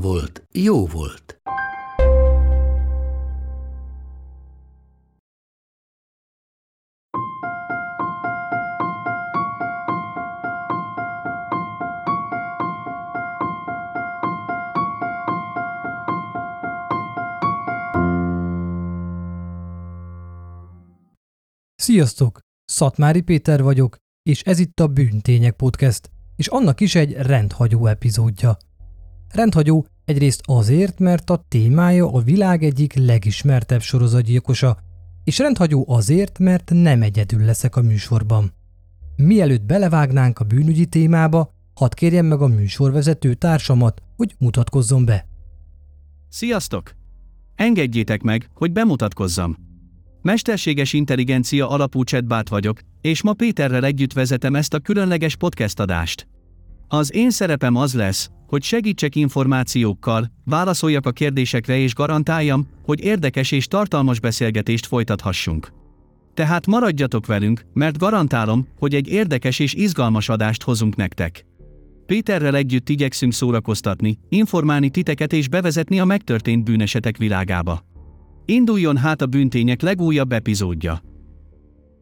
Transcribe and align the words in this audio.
volt, 0.00 0.46
jó 0.52 0.86
volt. 0.86 1.40
Sziasztok! 21.74 22.38
Szatmári 22.64 23.20
Péter 23.20 23.62
vagyok, 23.62 23.96
és 24.22 24.42
ez 24.42 24.58
itt 24.58 24.80
a 24.80 24.86
Bűntények 24.86 25.56
Podcast, 25.56 26.10
és 26.36 26.46
annak 26.46 26.80
is 26.80 26.94
egy 26.94 27.12
rendhagyó 27.12 27.86
epizódja. 27.86 28.56
Rendhagyó 29.32 29.86
egyrészt 30.04 30.40
azért, 30.44 30.98
mert 30.98 31.30
a 31.30 31.44
témája 31.48 32.12
a 32.12 32.20
világ 32.20 32.62
egyik 32.62 32.94
legismertebb 32.94 33.80
sorozatgyilkosa, 33.80 34.78
és 35.24 35.38
rendhagyó 35.38 35.84
azért, 35.88 36.38
mert 36.38 36.70
nem 36.74 37.02
egyedül 37.02 37.44
leszek 37.44 37.76
a 37.76 37.82
műsorban. 37.82 38.52
Mielőtt 39.16 39.62
belevágnánk 39.62 40.38
a 40.38 40.44
bűnügyi 40.44 40.86
témába, 40.86 41.50
hadd 41.74 41.94
kérjem 41.94 42.26
meg 42.26 42.40
a 42.40 42.46
műsorvezető 42.46 43.34
társamat, 43.34 44.02
hogy 44.16 44.34
mutatkozzon 44.38 45.04
be. 45.04 45.26
Sziasztok! 46.28 46.94
Engedjétek 47.54 48.22
meg, 48.22 48.50
hogy 48.54 48.72
bemutatkozzam. 48.72 49.56
Mesterséges 50.22 50.92
intelligencia 50.92 51.68
alapú 51.68 52.02
chatbot 52.02 52.48
vagyok, 52.48 52.80
és 53.00 53.22
ma 53.22 53.32
Péterrel 53.32 53.84
együtt 53.84 54.12
vezetem 54.12 54.54
ezt 54.54 54.74
a 54.74 54.78
különleges 54.78 55.36
podcast 55.36 55.80
adást. 55.80 56.26
Az 56.88 57.14
én 57.14 57.30
szerepem 57.30 57.74
az 57.74 57.94
lesz, 57.94 58.30
hogy 58.46 58.62
segítsek 58.62 59.16
információkkal, 59.16 60.32
válaszoljak 60.44 61.06
a 61.06 61.10
kérdésekre 61.10 61.76
és 61.76 61.94
garantáljam, 61.94 62.66
hogy 62.84 63.00
érdekes 63.00 63.50
és 63.50 63.66
tartalmas 63.66 64.20
beszélgetést 64.20 64.86
folytathassunk. 64.86 65.72
Tehát 66.34 66.66
maradjatok 66.66 67.26
velünk, 67.26 67.66
mert 67.72 67.98
garantálom, 67.98 68.66
hogy 68.78 68.94
egy 68.94 69.08
érdekes 69.08 69.58
és 69.58 69.74
izgalmas 69.74 70.28
adást 70.28 70.62
hozunk 70.62 70.96
nektek. 70.96 71.46
Péterrel 72.06 72.56
együtt 72.56 72.88
igyekszünk 72.88 73.32
szórakoztatni, 73.32 74.18
informálni 74.28 74.90
titeket 74.90 75.32
és 75.32 75.48
bevezetni 75.48 76.00
a 76.00 76.04
megtörtént 76.04 76.64
bűnesetek 76.64 77.16
világába. 77.16 77.84
Induljon 78.44 78.96
hát 78.96 79.22
a 79.22 79.26
bűntények 79.26 79.82
legújabb 79.82 80.32
epizódja. 80.32 81.02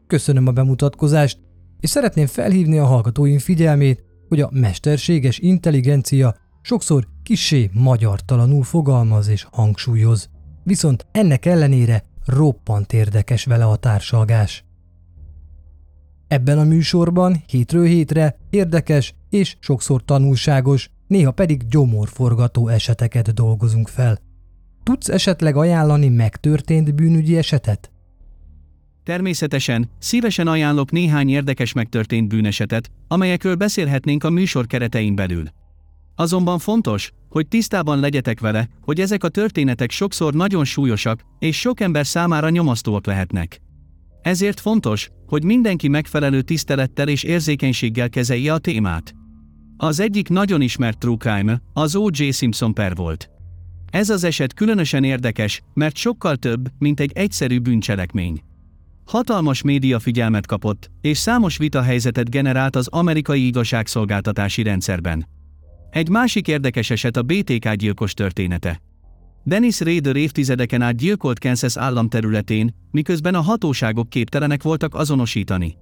Köszönöm 0.06 0.47
a 0.47 0.51
bemutatkozást, 0.51 1.39
és 1.81 1.91
szeretném 1.91 2.27
felhívni 2.27 2.79
a 2.79 2.84
hallgatóim 2.84 3.39
figyelmét, 3.39 4.05
hogy 4.35 4.43
a 4.43 4.61
mesterséges 4.61 5.39
intelligencia 5.39 6.35
sokszor 6.63 7.07
kisé 7.23 7.71
magyartalanul 7.73 8.63
fogalmaz 8.63 9.29
és 9.29 9.47
hangsúlyoz. 9.51 10.29
Viszont 10.63 11.07
ennek 11.13 11.47
ellenére 11.47 12.05
roppant 12.25 12.92
érdekes 12.92 13.45
vele 13.45 13.64
a 13.64 13.77
társalgás. 13.77 14.64
Ebben 16.29 16.58
a 16.58 16.64
műsorban 16.64 17.42
hétről 17.47 17.85
hétre 17.85 18.36
érdekes 18.51 19.14
és 19.31 19.57
sokszor 19.61 20.05
tanulságos, 20.05 20.91
néha 21.07 21.31
pedig 21.31 21.69
gyomorforgató 21.69 22.69
eseteket 22.69 23.35
dolgozunk 23.35 23.89
fel. 23.89 24.19
Tudsz 24.83 25.08
esetleg 25.08 25.57
ajánlani 25.57 26.08
megtörtént 26.08 26.95
bűnügyi 26.95 27.37
esetet? 27.37 27.91
Természetesen, 29.05 29.91
szívesen 29.98 30.47
ajánlok 30.47 30.91
néhány 30.91 31.29
érdekes 31.29 31.73
megtörtént 31.73 32.29
bűnesetet, 32.29 32.91
amelyekről 33.09 33.55
beszélhetnénk 33.55 34.25
a 34.25 34.31
műsor 34.31 34.67
keretein 34.67 35.15
belül. 35.15 35.45
Azonban 36.17 36.59
fontos, 36.59 37.11
hogy 37.29 37.48
tisztában 37.48 38.01
legyetek 38.01 38.41
vele, 38.41 38.69
hogy 38.81 39.01
ezek 39.01 39.25
a 39.25 39.29
történetek 39.29 39.91
sokszor 39.91 40.35
nagyon 40.35 40.64
súlyosak, 40.64 41.20
és 41.39 41.61
sok 41.61 41.81
ember 41.81 42.07
számára 42.07 42.48
nyomasztóak 42.48 43.07
lehetnek. 43.07 43.61
Ezért 44.23 44.61
fontos, 44.61 45.09
hogy 45.27 45.45
mindenki 45.45 45.89
megfelelő 45.89 46.43
tisztelettel 46.43 47.09
és 47.09 47.23
érzékenységgel 47.23 48.09
kezelje 48.09 48.53
a 48.53 48.59
témát. 48.59 49.14
Az 49.77 50.01
egyik 50.01 50.29
nagyon 50.29 50.61
ismert 50.61 50.98
true 50.98 51.17
crime, 51.17 51.61
az 51.73 51.97
O.J. 51.97 52.31
Simpson 52.31 52.75
per 52.75 52.95
volt. 52.95 53.31
Ez 53.91 54.11
az 54.11 54.25
eset 54.25 54.55
különösen 54.55 55.05
érdekes, 55.05 55.61
mert 55.75 55.97
sokkal 55.97 56.37
több, 56.37 56.69
mint 56.79 57.01
egy 57.01 57.13
egyszerű 57.14 57.59
bűncselekmény. 57.59 58.43
Hatalmas 59.07 59.63
média 59.63 59.98
figyelmet 59.98 60.47
kapott, 60.47 60.91
és 61.01 61.19
számos 61.19 61.57
vita 61.57 61.83
helyzetet 61.83 62.31
generált 62.31 62.77
az 62.77 62.89
amerikai 62.89 63.47
igazságszolgáltatási 63.47 64.63
rendszerben. 64.63 65.29
Egy 65.91 66.09
másik 66.09 66.48
érdekes 66.48 66.91
eset 66.91 67.17
a 67.17 67.23
BTK 67.23 67.73
gyilkos 67.73 68.14
története. 68.14 68.81
Dennis 69.45 69.81
Rader 69.81 70.17
évtizedeken 70.17 70.83
át 70.83 70.97
gyilkolt 70.97 71.39
Kansas 71.39 71.77
állam 71.77 72.09
területén, 72.09 72.75
miközben 72.91 73.35
a 73.35 73.41
hatóságok 73.41 74.09
képtelenek 74.09 74.63
voltak 74.63 74.95
azonosítani. 74.95 75.77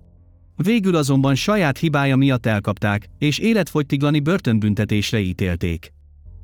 Végül 0.57 0.97
azonban 0.97 1.35
saját 1.35 1.79
hibája 1.79 2.17
miatt 2.17 2.47
elkapták, 2.47 3.09
és 3.19 3.39
életfogytiglani 3.39 4.21
börtönbüntetésre 4.21 5.19
ítélték. 5.19 5.93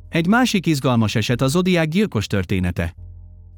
Egy 0.09 0.27
másik 0.27 0.67
izgalmas 0.67 1.15
eset 1.15 1.41
a 1.41 1.47
Zodiák 1.47 1.89
gyilkos 1.89 2.27
története. 2.27 2.95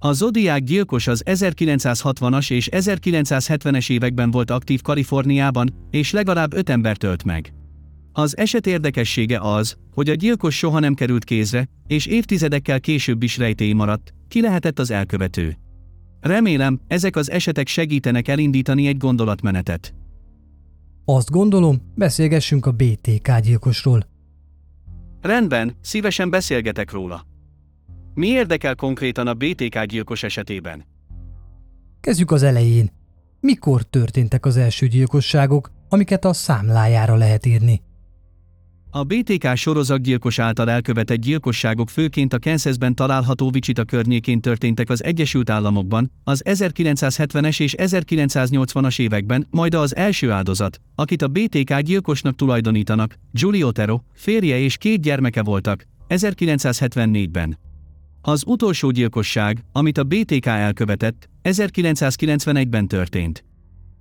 A 0.02 0.12
Zodiák 0.12 0.62
gyilkos 0.62 1.06
az 1.06 1.22
1960-as 1.26 2.50
és 2.50 2.68
1970-es 2.72 3.90
években 3.90 4.30
volt 4.30 4.50
aktív 4.50 4.80
Kaliforniában, 4.80 5.74
és 5.90 6.12
legalább 6.12 6.54
öt 6.54 6.68
ember 6.68 6.96
tölt 6.96 7.24
meg. 7.24 7.52
Az 8.12 8.36
eset 8.36 8.66
érdekessége 8.66 9.38
az, 9.40 9.76
hogy 9.94 10.08
a 10.08 10.14
gyilkos 10.14 10.56
soha 10.56 10.78
nem 10.78 10.94
került 10.94 11.24
kézre, 11.24 11.68
és 11.86 12.06
évtizedekkel 12.06 12.80
később 12.80 13.22
is 13.22 13.38
rejtély 13.38 13.72
maradt, 13.72 14.14
ki 14.28 14.40
lehetett 14.40 14.78
az 14.78 14.90
elkövető. 14.90 15.56
Remélem, 16.20 16.80
ezek 16.86 17.16
az 17.16 17.30
esetek 17.30 17.68
segítenek 17.68 18.28
elindítani 18.28 18.86
egy 18.86 18.96
gondolatmenetet. 18.96 19.94
Azt 21.04 21.30
gondolom, 21.30 21.76
beszélgessünk 21.94 22.66
a 22.66 22.72
BTK 22.72 23.38
gyilkosról. 23.42 24.06
Rendben, 25.20 25.76
szívesen 25.80 26.30
beszélgetek 26.30 26.90
róla. 26.90 27.29
Mi 28.20 28.28
érdekel 28.28 28.74
konkrétan 28.74 29.26
a 29.26 29.34
BTK 29.34 29.84
gyilkos 29.84 30.22
esetében? 30.22 30.84
Kezdjük 32.00 32.30
az 32.30 32.42
elején. 32.42 32.90
Mikor 33.40 33.82
történtek 33.82 34.46
az 34.46 34.56
első 34.56 34.86
gyilkosságok, 34.86 35.70
amiket 35.88 36.24
a 36.24 36.32
számlájára 36.32 37.16
lehet 37.16 37.46
írni? 37.46 37.82
A 38.90 39.04
BTK 39.04 39.56
sorozatgyilkos 39.56 40.38
által 40.38 40.70
elkövetett 40.70 41.20
gyilkosságok 41.20 41.90
főként 41.90 42.32
a 42.32 42.38
Kansasben 42.38 42.94
található 42.94 43.50
Wichita 43.54 43.84
környékén 43.84 44.40
történtek 44.40 44.90
az 44.90 45.04
Egyesült 45.04 45.50
Államokban, 45.50 46.12
az 46.24 46.42
1970-es 46.44 47.60
és 47.60 47.74
1980-as 47.78 49.00
években, 49.00 49.46
majd 49.50 49.74
az 49.74 49.96
első 49.96 50.30
áldozat, 50.30 50.80
akit 50.94 51.22
a 51.22 51.28
BTK 51.28 51.78
gyilkosnak 51.78 52.34
tulajdonítanak, 52.34 53.14
Giulio 53.32 53.66
Otero, 53.66 54.00
férje 54.12 54.58
és 54.58 54.76
két 54.76 55.00
gyermeke 55.00 55.42
voltak, 55.42 55.86
1974-ben. 56.08 57.58
Az 58.22 58.42
utolsó 58.46 58.90
gyilkosság, 58.90 59.64
amit 59.72 59.98
a 59.98 60.04
BTK 60.04 60.46
elkövetett, 60.46 61.28
1991-ben 61.42 62.88
történt. 62.88 63.44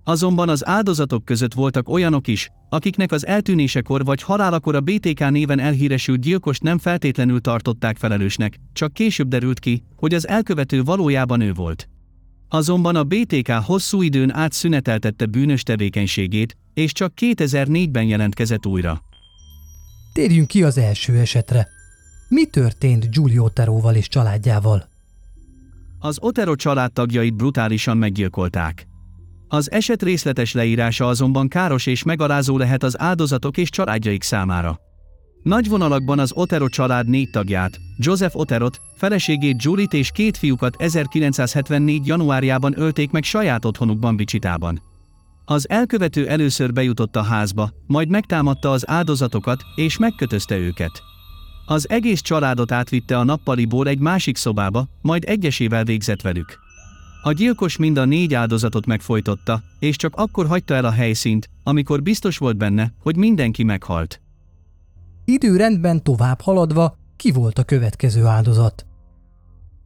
Azonban 0.04 0.50
az 0.50 0.66
áldozatok 0.66 1.26
között 1.26 1.54
voltak 1.54 1.90
olyanok 1.90 2.28
is, 2.28 2.50
akiknek 2.70 3.12
az 3.12 3.26
eltűnésekor 3.26 4.06
vagy 4.06 4.22
halálakor 4.22 4.76
a 4.76 4.82
BTK 4.82 5.30
néven 5.30 5.60
elhíresült 5.60 6.20
gyilkost 6.20 6.64
nem 6.64 6.78
feltétlenül 6.78 7.42
tartották 7.42 7.98
felelősnek, 7.98 8.60
csak 8.74 8.94
később 8.94 9.28
derült 9.28 9.60
ki, 9.60 9.84
hogy 9.96 10.14
az 10.14 10.28
elkövető 10.28 10.84
valójában 10.84 11.42
ő 11.42 11.54
volt. 11.54 11.90
Azonban 12.50 12.96
a 12.96 13.04
BTK 13.04 13.52
hosszú 13.52 14.02
időn 14.02 14.34
át 14.34 14.52
szüneteltette 14.52 15.26
bűnös 15.26 15.64
tevékenységét, 15.64 16.58
és 16.74 16.92
csak 16.92 17.14
2004-ben 17.22 18.04
jelentkezett 18.04 18.66
újra. 18.66 19.02
Térjünk 20.14 20.48
ki 20.48 20.64
az 20.64 20.78
első 20.78 21.18
esetre. 21.18 21.68
Mi 22.30 22.46
történt 22.46 23.12
Giulio 23.12 23.50
Teróval 23.50 23.96
és 23.96 24.08
családjával? 24.08 24.88
Az 26.00 26.18
Otero 26.22 26.56
családtagjait 26.56 27.36
brutálisan 27.36 27.98
meggyilkolták. 27.98 28.88
Az 29.48 29.72
eset 29.72 30.04
részletes 30.04 30.54
leírása 30.54 31.08
azonban 31.08 31.48
káros 31.48 31.86
és 31.86 32.04
megalázó 32.04 32.58
lehet 32.58 32.84
az 32.84 33.00
áldozatok 33.00 33.58
és 33.58 33.70
családjaik 33.70 34.24
számára. 34.24 34.80
Nagy 35.44 35.70
vonalakban 35.70 36.20
az 36.20 36.32
Otero 36.34 36.68
család 36.68 37.08
négy 37.08 37.30
tagját, 37.30 37.80
Joseph 37.98 38.36
Oterot, 38.36 38.82
feleségét 38.96 39.64
Julit 39.64 39.94
és 39.94 40.12
két 40.12 40.38
fiúkat 40.38 40.82
1974. 40.82 42.08
januárjában 42.08 42.80
ölték 42.80 43.12
meg 43.12 43.24
saját 43.24 43.66
otthonukban 43.66 44.16
Bicsitában. 44.16 44.82
Az 45.46 45.70
elkövető 45.70 46.28
először 46.28 46.74
bejutott 46.74 47.16
a 47.16 47.24
házba, 47.24 47.70
majd 47.88 48.10
megtámadta 48.10 48.72
az 48.72 48.90
áldozatokat 48.90 49.64
és 49.76 49.98
megkötözte 49.98 50.58
őket. 50.58 51.09
Az 51.70 51.90
egész 51.90 52.22
családot 52.22 52.72
átvitte 52.72 53.18
a 53.18 53.24
nappaliból 53.24 53.88
egy 53.88 54.00
másik 54.00 54.38
szobába, 54.38 54.88
majd 55.02 55.24
egyesével 55.28 55.84
végzett 55.84 56.22
velük. 56.22 56.60
A 57.24 57.32
gyilkos 57.32 57.78
mind 57.78 57.98
a 57.98 58.06
négy 58.06 58.34
áldozatot 58.34 58.86
megfojtotta, 58.86 59.62
és 59.80 59.96
csak 59.96 60.16
akkor 60.16 60.48
hagyta 60.48 60.74
el 60.74 60.86
a 60.86 60.92
helyszínt, 60.92 61.50
amikor 61.64 62.02
biztos 62.02 62.38
volt 62.38 62.58
benne, 62.58 62.94
hogy 63.00 63.16
mindenki 63.16 63.64
meghalt. 63.64 64.22
Időrendben 65.26 66.04
tovább 66.04 66.42
haladva, 66.42 66.98
ki 67.16 67.32
volt 67.32 67.60
a 67.60 67.64
következő 67.64 68.26
áldozat? 68.26 68.86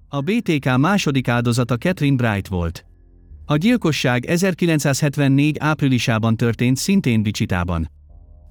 A 0.08 0.22
BTK 0.22 0.78
második 0.78 1.28
áldozata 1.28 1.78
Catherine 1.78 2.16
Bright 2.16 2.48
volt. 2.48 2.86
A 3.46 3.56
gyilkosság 3.56 4.26
1974. 4.26 5.58
áprilisában 5.60 6.38
történt 6.38 6.78
szintén 6.78 7.24
Bicsitában. 7.24 7.90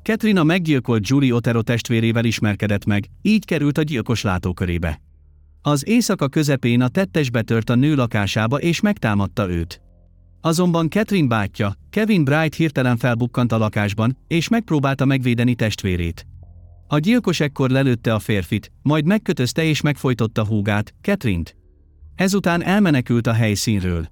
Catherine 0.03 0.41
a 0.41 0.45
meggyilkolt 0.45 1.09
Julie 1.09 1.35
Otero 1.35 1.63
testvérével 1.63 2.25
ismerkedett 2.25 2.85
meg, 2.85 3.09
így 3.23 3.45
került 3.45 3.79
a 3.79 3.83
gyilkos 3.83 4.23
látókörébe. 4.23 5.01
Az 5.63 5.89
éjszaka 5.89 6.29
közepén 6.29 6.81
a 6.81 6.89
tettes 6.89 7.31
betört 7.31 7.71
a 7.71 7.75
nő 7.75 7.95
lakásába 7.95 8.61
és 8.61 8.81
megtámadta 8.81 9.51
őt. 9.51 9.81
Azonban 10.41 10.91
Catherine 10.91 11.29
bátyja, 11.29 11.73
Kevin 11.91 12.25
Bright 12.25 12.55
hirtelen 12.55 12.97
felbukkant 12.97 13.53
a 13.53 13.59
lakásban, 13.59 14.19
és 14.27 14.49
megpróbálta 14.49 15.05
megvédeni 15.05 15.55
testvérét. 15.55 16.27
A 16.87 16.99
gyilkos 16.99 17.41
ekkor 17.41 17.71
lelőtte 17.71 18.15
a 18.15 18.19
férfit, 18.19 18.73
majd 18.83 19.05
megkötözte 19.05 19.65
és 19.65 19.81
megfojtotta 19.81 20.47
húgát, 20.47 20.95
Catherine-t. 21.03 21.57
Ezután 22.15 22.63
elmenekült 22.63 23.27
a 23.27 23.33
helyszínről. 23.33 24.09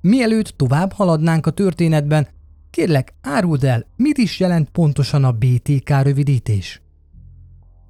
Mielőtt 0.00 0.48
tovább 0.56 0.92
haladnánk 0.92 1.46
a 1.46 1.50
történetben, 1.50 2.28
kérlek 2.70 3.14
áruld 3.20 3.64
el, 3.64 3.86
mit 3.96 4.18
is 4.18 4.40
jelent 4.40 4.70
pontosan 4.70 5.24
a 5.24 5.32
BTK 5.32 5.88
rövidítés? 5.88 6.80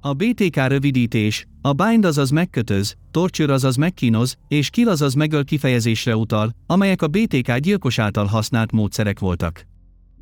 A 0.01 0.13
BTK 0.13 0.55
rövidítés, 0.55 1.47
a 1.61 1.73
bind 1.73 2.05
azaz 2.05 2.29
megkötöz, 2.29 2.95
torture 3.11 3.53
azaz 3.53 3.75
megkínoz, 3.75 4.35
és 4.47 4.69
kill 4.69 4.89
azaz 4.89 5.13
megöl 5.13 5.45
kifejezésre 5.45 6.15
utal, 6.15 6.55
amelyek 6.65 7.01
a 7.01 7.07
BTK 7.07 7.57
gyilkos 7.57 7.99
által 7.99 8.25
használt 8.25 8.71
módszerek 8.71 9.19
voltak. 9.19 9.67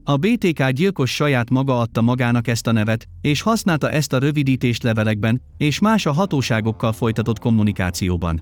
A 0.03 0.17
BTK 0.17 0.69
gyilkos 0.69 1.15
saját 1.15 1.49
maga 1.49 1.79
adta 1.79 2.01
magának 2.01 2.47
ezt 2.47 2.67
a 2.67 2.71
nevet, 2.71 3.07
és 3.21 3.41
használta 3.41 3.91
ezt 3.91 4.13
a 4.13 4.17
rövidítést 4.19 4.83
levelekben, 4.83 5.41
és 5.57 5.79
más 5.79 6.05
a 6.05 6.11
hatóságokkal 6.11 6.93
folytatott 6.93 7.39
kommunikációban. 7.39 8.41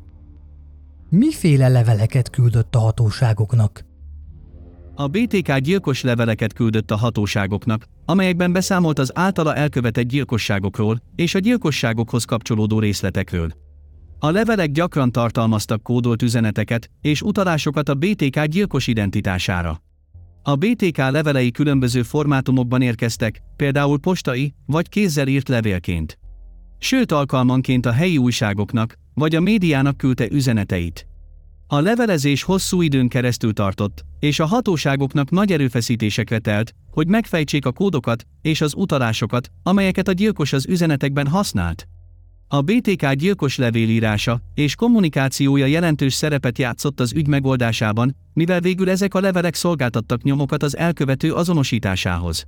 Miféle 1.09 1.67
leveleket 1.67 2.29
küldött 2.29 2.75
a 2.75 2.79
hatóságoknak? 2.79 3.84
A 4.97 5.07
BTK 5.07 5.57
gyilkos 5.57 6.01
leveleket 6.01 6.53
küldött 6.53 6.91
a 6.91 6.95
hatóságoknak, 6.95 7.85
amelyekben 8.05 8.51
beszámolt 8.51 8.99
az 8.99 9.11
általa 9.17 9.55
elkövetett 9.55 10.07
gyilkosságokról 10.07 11.01
és 11.15 11.35
a 11.35 11.39
gyilkosságokhoz 11.39 12.25
kapcsolódó 12.25 12.79
részletekről. 12.79 13.51
A 14.19 14.29
levelek 14.29 14.71
gyakran 14.71 15.11
tartalmaztak 15.11 15.83
kódolt 15.83 16.21
üzeneteket 16.21 16.89
és 17.01 17.21
utalásokat 17.21 17.89
a 17.89 17.93
BTK 17.93 18.45
gyilkos 18.45 18.87
identitására. 18.87 19.81
A 20.43 20.55
BTK 20.55 20.97
levelei 20.97 21.51
különböző 21.51 22.03
formátumokban 22.03 22.81
érkeztek, 22.81 23.41
például 23.55 23.99
postai 23.99 24.53
vagy 24.65 24.89
kézzel 24.89 25.27
írt 25.27 25.49
levélként. 25.49 26.19
Sőt 26.77 27.11
alkalmanként 27.11 27.85
a 27.85 27.91
helyi 27.91 28.17
újságoknak 28.17 28.97
vagy 29.13 29.35
a 29.35 29.39
médiának 29.39 29.97
küldte 29.97 30.27
üzeneteit. 30.31 31.07
A 31.67 31.79
levelezés 31.79 32.43
hosszú 32.43 32.81
időn 32.81 33.07
keresztül 33.07 33.53
tartott, 33.53 34.05
és 34.19 34.39
a 34.39 34.45
hatóságoknak 34.45 35.29
nagy 35.29 35.51
erőfeszítésekre 35.51 36.39
telt, 36.39 36.75
hogy 36.91 37.07
megfejtsék 37.07 37.65
a 37.65 37.71
kódokat 37.71 38.25
és 38.41 38.61
az 38.61 38.73
utalásokat, 38.75 39.51
amelyeket 39.63 40.07
a 40.07 40.11
gyilkos 40.11 40.53
az 40.53 40.65
üzenetekben 40.67 41.27
használt. 41.27 41.87
A 42.47 42.61
BTK 42.61 43.11
gyilkos 43.11 43.57
levélírása 43.57 44.41
és 44.53 44.75
kommunikációja 44.75 45.65
jelentős 45.65 46.13
szerepet 46.13 46.57
játszott 46.57 46.99
az 46.99 47.13
ügy 47.13 47.27
megoldásában, 47.27 48.15
mivel 48.33 48.59
végül 48.59 48.89
ezek 48.89 49.13
a 49.13 49.19
levelek 49.19 49.55
szolgáltattak 49.55 50.23
nyomokat 50.23 50.63
az 50.63 50.77
elkövető 50.77 51.33
azonosításához. 51.33 52.47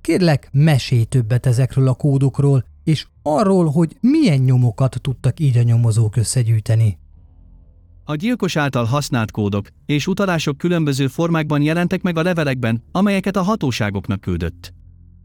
Kérlek, 0.00 0.48
mesélj 0.52 1.04
többet 1.04 1.46
ezekről 1.46 1.88
a 1.88 1.94
kódokról, 1.94 2.64
és 2.84 3.06
arról, 3.22 3.70
hogy 3.70 3.96
milyen 4.00 4.38
nyomokat 4.38 4.98
tudtak 5.00 5.40
így 5.40 5.56
a 5.56 5.62
nyomozók 5.62 6.16
összegyűjteni. 6.16 6.98
A 8.08 8.14
gyilkos 8.14 8.56
által 8.56 8.84
használt 8.84 9.30
kódok 9.30 9.68
és 9.86 10.06
utalások 10.06 10.58
különböző 10.58 11.06
formákban 11.06 11.62
jelentek 11.62 12.02
meg 12.02 12.16
a 12.16 12.22
levelekben, 12.22 12.82
amelyeket 12.92 13.36
a 13.36 13.42
hatóságoknak 13.42 14.20
küldött. 14.20 14.72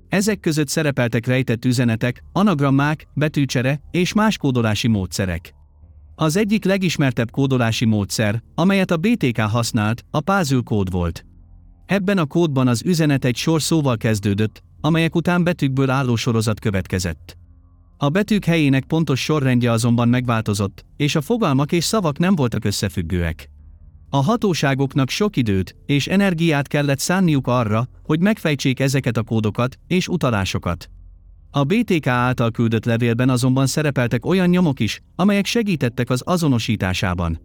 Ezek 0.10 0.40
között 0.40 0.68
szerepeltek 0.68 1.26
rejtett 1.26 1.66
üzenetek, 1.66 2.24
anagrammák, 2.32 3.08
betűcsere 3.14 3.82
és 3.92 4.14
más 4.14 4.38
kódolási 4.38 4.88
módszerek. 4.88 5.54
Az 6.16 6.36
egyik 6.36 6.66
legismertebb 6.66 7.32
kódolási 7.32 7.86
módszer, 7.86 8.44
amelyet 8.56 8.92
a 8.92 8.98
BTK 8.98 9.40
használt, 9.40 10.06
a 10.12 10.20
Puzzle 10.20 10.62
kód 10.64 10.92
volt. 10.92 11.26
Ebben 11.86 12.18
a 12.18 12.26
kódban 12.26 12.68
az 12.68 12.82
üzenet 12.86 13.26
egy 13.26 13.36
sor 13.36 13.62
szóval 13.62 13.98
kezdődött, 13.98 14.64
amelyek 14.82 15.16
után 15.16 15.44
betűkből 15.44 15.90
álló 15.90 16.16
sorozat 16.16 16.60
következett. 16.60 17.38
A 18.04 18.10
betűk 18.10 18.46
helyének 18.46 18.84
pontos 18.84 19.24
sorrendje 19.24 19.72
azonban 19.72 20.10
megváltozott, 20.10 20.86
és 20.98 21.16
a 21.16 21.22
fogalmak 21.22 21.72
és 21.72 21.84
szavak 21.84 22.18
nem 22.18 22.36
voltak 22.36 22.66
összefüggőek. 22.66 23.50
A 24.10 24.18
hatóságoknak 24.18 25.10
sok 25.10 25.36
időt 25.36 25.76
és 25.86 26.08
energiát 26.08 26.68
kellett 26.68 27.00
szánniuk 27.00 27.48
arra, 27.48 27.88
hogy 28.04 28.20
megfejtsék 28.20 28.80
ezeket 28.80 29.18
a 29.18 29.24
kódokat 29.24 29.78
és 29.88 30.08
utalásokat. 30.08 30.90
A 31.52 31.64
BTK 31.64 32.08
által 32.08 32.52
küldött 32.52 32.86
levélben 32.86 33.30
azonban 33.30 33.68
szerepeltek 33.68 34.26
olyan 34.26 34.50
nyomok 34.50 34.80
is, 34.80 35.02
amelyek 35.16 35.46
segítettek 35.46 36.10
az 36.10 36.22
azonosításában. 36.26 37.42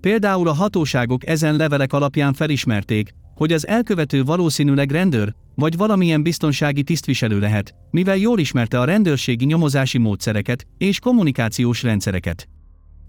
Például 0.00 0.48
a 0.48 0.54
hatóságok 0.54 1.26
ezen 1.26 1.56
levelek 1.56 1.92
alapján 1.92 2.32
felismerték, 2.32 3.14
hogy 3.38 3.52
az 3.52 3.66
elkövető 3.66 4.24
valószínűleg 4.24 4.90
rendőr, 4.90 5.34
vagy 5.54 5.76
valamilyen 5.76 6.22
biztonsági 6.22 6.82
tisztviselő 6.82 7.38
lehet, 7.38 7.74
mivel 7.90 8.16
jól 8.16 8.38
ismerte 8.38 8.80
a 8.80 8.84
rendőrségi 8.84 9.44
nyomozási 9.44 9.98
módszereket 9.98 10.66
és 10.78 10.98
kommunikációs 10.98 11.82
rendszereket. 11.82 12.48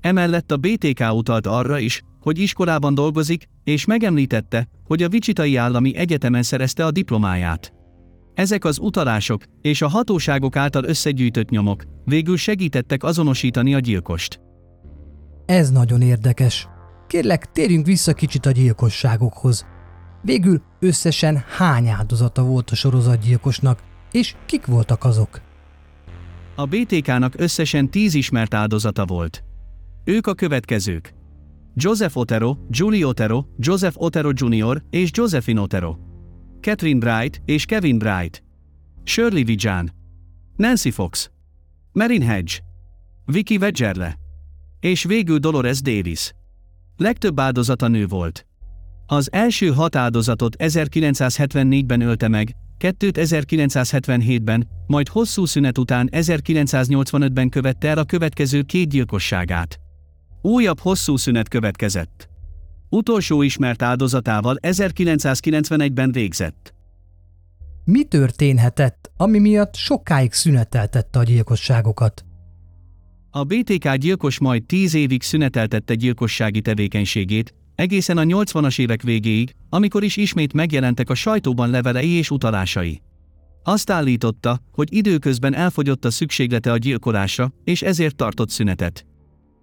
Emellett 0.02 0.52
a 0.52 0.58
BTK 0.58 1.04
utalt 1.12 1.48
arra 1.48 1.80
is, 1.80 2.02
hogy 2.20 2.40
iskolában 2.40 2.94
dolgozik, 2.94 3.46
és 3.64 3.86
megemlítette, 3.86 4.68
hogy 4.84 5.04
a 5.04 5.10
Vicsitai 5.10 5.56
Állami 5.56 5.96
Egyetemen 5.96 6.44
szerezte 6.44 6.86
a 6.86 6.92
diplomáját. 6.92 7.74
Ezek 8.34 8.66
az 8.66 8.80
utalások 8.80 9.44
és 9.62 9.82
a 9.82 9.88
hatóságok 9.88 10.56
által 10.56 10.84
összegyűjtött 10.84 11.50
nyomok 11.50 11.84
végül 12.06 12.38
segítettek 12.38 13.04
azonosítani 13.04 13.74
a 13.76 13.80
gyilkost. 13.80 14.40
Ez 15.46 15.70
nagyon 15.70 16.02
érdekes. 16.02 16.68
Kérlek, 17.08 17.52
térjünk 17.52 17.86
vissza 17.86 18.14
kicsit 18.14 18.46
a 18.46 18.52
gyilkosságokhoz. 18.52 19.66
Végül 20.22 20.62
összesen 20.80 21.44
hány 21.58 21.88
áldozata 21.88 22.44
volt 22.44 22.70
a 22.70 22.76
sorozatgyilkosnak, 22.76 23.84
és 24.12 24.36
kik 24.46 24.66
voltak 24.66 25.04
azok? 25.04 25.42
A 26.56 26.66
BTK-nak 26.66 27.34
összesen 27.38 27.90
10 27.90 28.14
ismert 28.14 28.54
áldozata 28.54 29.06
volt. 29.06 29.44
Ők 30.04 30.28
a 30.28 30.34
következők. 30.34 31.14
Joseph 31.76 32.18
Otero, 32.18 32.58
Julie 32.70 33.08
Otero, 33.08 33.46
Joseph 33.58 34.02
Otero 34.02 34.32
Jr. 34.34 34.84
és 34.90 35.10
Josephine 35.14 35.62
Otero. 35.62 35.96
Catherine 36.62 37.00
Bright 37.00 37.42
és 37.46 37.66
Kevin 37.66 37.98
Bright. 37.98 38.44
Shirley 39.04 39.46
Vijan. 39.46 39.92
Nancy 40.56 40.92
Fox. 40.92 41.32
Marin 41.92 42.22
Hedge. 42.22 42.54
Vicky 43.26 43.58
Wedgerle. 43.58 44.16
És 44.80 45.04
végül 45.04 45.38
Dolores 45.38 45.82
Davis. 45.82 46.34
Legtöbb 46.98 47.40
áldozata 47.40 47.88
nő 47.88 48.08
volt. 48.08 48.49
Az 49.12 49.32
első 49.32 49.68
hat 49.68 49.96
áldozatot 49.96 50.56
1974-ben 50.60 52.02
ölte 52.02 52.28
meg, 52.28 52.56
kettőt 52.78 53.18
1977-ben, 53.20 54.68
majd 54.88 55.08
hosszú 55.08 55.46
szünet 55.46 55.78
után 55.78 56.10
1985-ben 56.12 57.50
követte 57.50 57.88
el 57.88 57.98
a 57.98 58.04
következő 58.04 58.62
két 58.62 58.90
gyilkosságát. 58.90 59.80
Újabb 60.42 60.80
hosszú 60.80 61.18
szünet 61.18 61.48
következett. 61.48 62.30
Utolsó 62.90 63.42
ismert 63.42 63.82
áldozatával 63.82 64.58
1991-ben 64.62 66.12
végzett. 66.12 66.74
Mi 67.84 68.04
történhetett, 68.04 69.12
ami 69.18 69.40
miatt 69.40 69.76
sokáig 69.76 70.34
szüneteltette 70.34 71.20
a 71.20 71.24
gyilkosságokat? 71.24 72.26
A 73.32 73.44
BTK 73.44 73.96
gyilkos 73.96 74.40
majd 74.40 74.66
10 74.66 74.94
évig 74.94 75.24
szüneteltette 75.24 75.96
gyilkossági 75.96 76.62
tevékenységét, 76.62 77.54
egészen 77.80 78.18
a 78.18 78.24
80-as 78.24 78.80
évek 78.80 79.02
végéig, 79.02 79.56
amikor 79.70 80.04
is 80.04 80.18
ismét 80.18 80.54
megjelentek 80.54 81.10
a 81.10 81.16
sajtóban 81.16 81.70
levelei 81.70 82.10
és 82.10 82.32
utalásai. 82.32 83.02
Azt 83.64 83.90
állította, 83.90 84.60
hogy 84.72 84.94
időközben 84.94 85.54
elfogyott 85.54 86.06
a 86.06 86.12
szükséglete 86.12 86.72
a 86.72 86.78
gyilkolásra, 86.78 87.52
és 87.64 87.82
ezért 87.82 88.16
tartott 88.16 88.50
szünetet. 88.50 89.06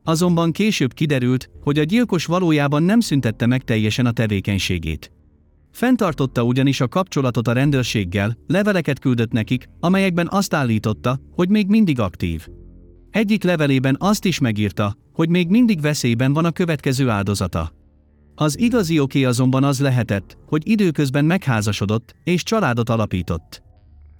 Azonban 0.04 0.52
később 0.52 0.92
kiderült, 0.92 1.50
hogy 1.60 1.78
a 1.78 1.82
gyilkos 1.82 2.24
valójában 2.24 2.82
nem 2.82 3.00
szüntette 3.00 3.46
meg 3.46 3.64
teljesen 3.64 4.06
a 4.06 4.12
tevékenységét. 4.12 5.12
Fentartotta 5.72 6.42
ugyanis 6.42 6.80
a 6.80 6.88
kapcsolatot 6.88 7.48
a 7.48 7.52
rendőrséggel, 7.52 8.36
leveleket 8.46 8.98
küldött 8.98 9.32
nekik, 9.32 9.68
amelyekben 9.80 10.28
azt 10.30 10.54
állította, 10.54 11.20
hogy 11.30 11.48
még 11.48 11.66
mindig 11.66 12.00
aktív. 12.00 12.46
Egyik 13.10 13.42
levelében 13.42 13.96
azt 13.98 14.24
is 14.24 14.38
megírta, 14.38 14.96
hogy 15.12 15.28
még 15.28 15.48
mindig 15.48 15.80
veszélyben 15.80 16.32
van 16.32 16.44
a 16.44 16.50
következő 16.50 17.08
áldozata. 17.08 17.75
Az 18.38 18.58
igazi 18.58 18.98
oké 18.98 19.24
azonban 19.24 19.64
az 19.64 19.80
lehetett, 19.80 20.36
hogy 20.46 20.68
időközben 20.68 21.24
megházasodott 21.24 22.14
és 22.24 22.42
családot 22.42 22.88
alapított. 22.88 23.62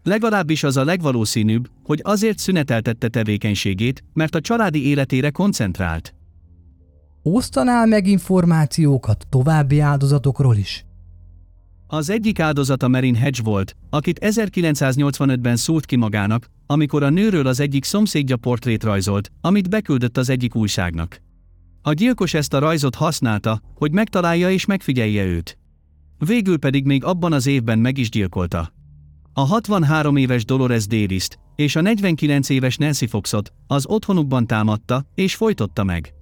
Legalábbis 0.03 0.63
az 0.63 0.77
a 0.77 0.85
legvalószínűbb, 0.85 1.69
hogy 1.85 2.01
azért 2.03 2.39
szüneteltette 2.39 3.09
tevékenységét, 3.09 4.05
mert 4.13 4.35
a 4.35 4.41
családi 4.41 4.87
életére 4.87 5.31
koncentrált. 5.31 6.15
Osztanál 7.23 7.87
meg 7.87 8.07
információkat 8.07 9.27
további 9.29 9.81
áldozatokról 9.81 10.57
is? 10.57 10.85
Az 11.87 12.11
egyik 12.11 12.41
áldozata 12.41 12.89
Merin 12.89 13.15
Hedge 13.15 13.43
volt, 13.43 13.77
akit 13.91 14.19
1985-ben 14.23 15.57
szólt 15.57 15.87
ki 15.87 15.97
magának, 15.97 16.47
amikor 16.67 17.03
a 17.03 17.11
nőről 17.11 17.47
az 17.47 17.61
egyik 17.61 17.85
szomszédja 17.85 18.37
portrét 18.37 18.85
rajzolt, 18.85 19.31
amit 19.41 19.71
beküldött 19.71 20.17
az 20.17 20.29
egyik 20.29 20.55
újságnak. 20.55 21.25
A 21.87 21.93
gyilkos 21.93 22.35
ezt 22.35 22.55
a 22.55 22.59
rajzot 22.59 22.95
használta, 22.95 23.61
hogy 23.75 23.93
megtalálja 23.93 24.51
és 24.51 24.65
megfigyelje 24.65 25.25
őt. 25.25 25.59
Végül 26.19 26.59
pedig 26.59 26.85
még 26.85 27.05
abban 27.05 27.33
az 27.33 27.47
évben 27.47 27.79
meg 27.79 27.99
is 27.99 28.11
gyilkolta. 28.11 28.73
A 29.33 29.41
63 29.41 30.17
éves 30.17 30.45
Dolores 30.45 30.87
davis 30.87 31.29
és 31.57 31.77
a 31.77 31.81
49 31.81 32.49
éves 32.49 32.77
Nancy 32.77 33.07
Foxot 33.07 33.53
az 33.67 33.87
otthonukban 33.87 34.47
támadta 34.47 35.05
és 35.15 35.35
folytotta 35.35 35.85
meg. 35.85 36.15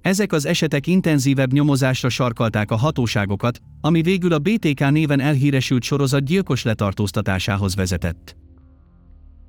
Ezek 0.00 0.32
az 0.32 0.46
esetek 0.46 0.86
intenzívebb 0.86 1.52
nyomozásra 1.52 2.08
sarkalták 2.08 2.70
a 2.70 2.76
hatóságokat, 2.76 3.60
ami 3.80 4.02
végül 4.02 4.32
a 4.32 4.38
BTK 4.38 4.90
néven 4.90 5.20
elhíresült 5.20 5.82
sorozat 5.82 6.24
gyilkos 6.24 6.62
letartóztatásához 6.62 7.74
vezetett. 7.74 8.36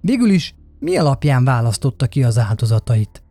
Végül 0.02 0.30
is 0.30 0.54
mi 0.80 0.98
alapján 0.98 1.44
választotta 1.44 2.08
ki 2.08 2.24
az 2.24 2.38
áldozatait? 2.38 3.27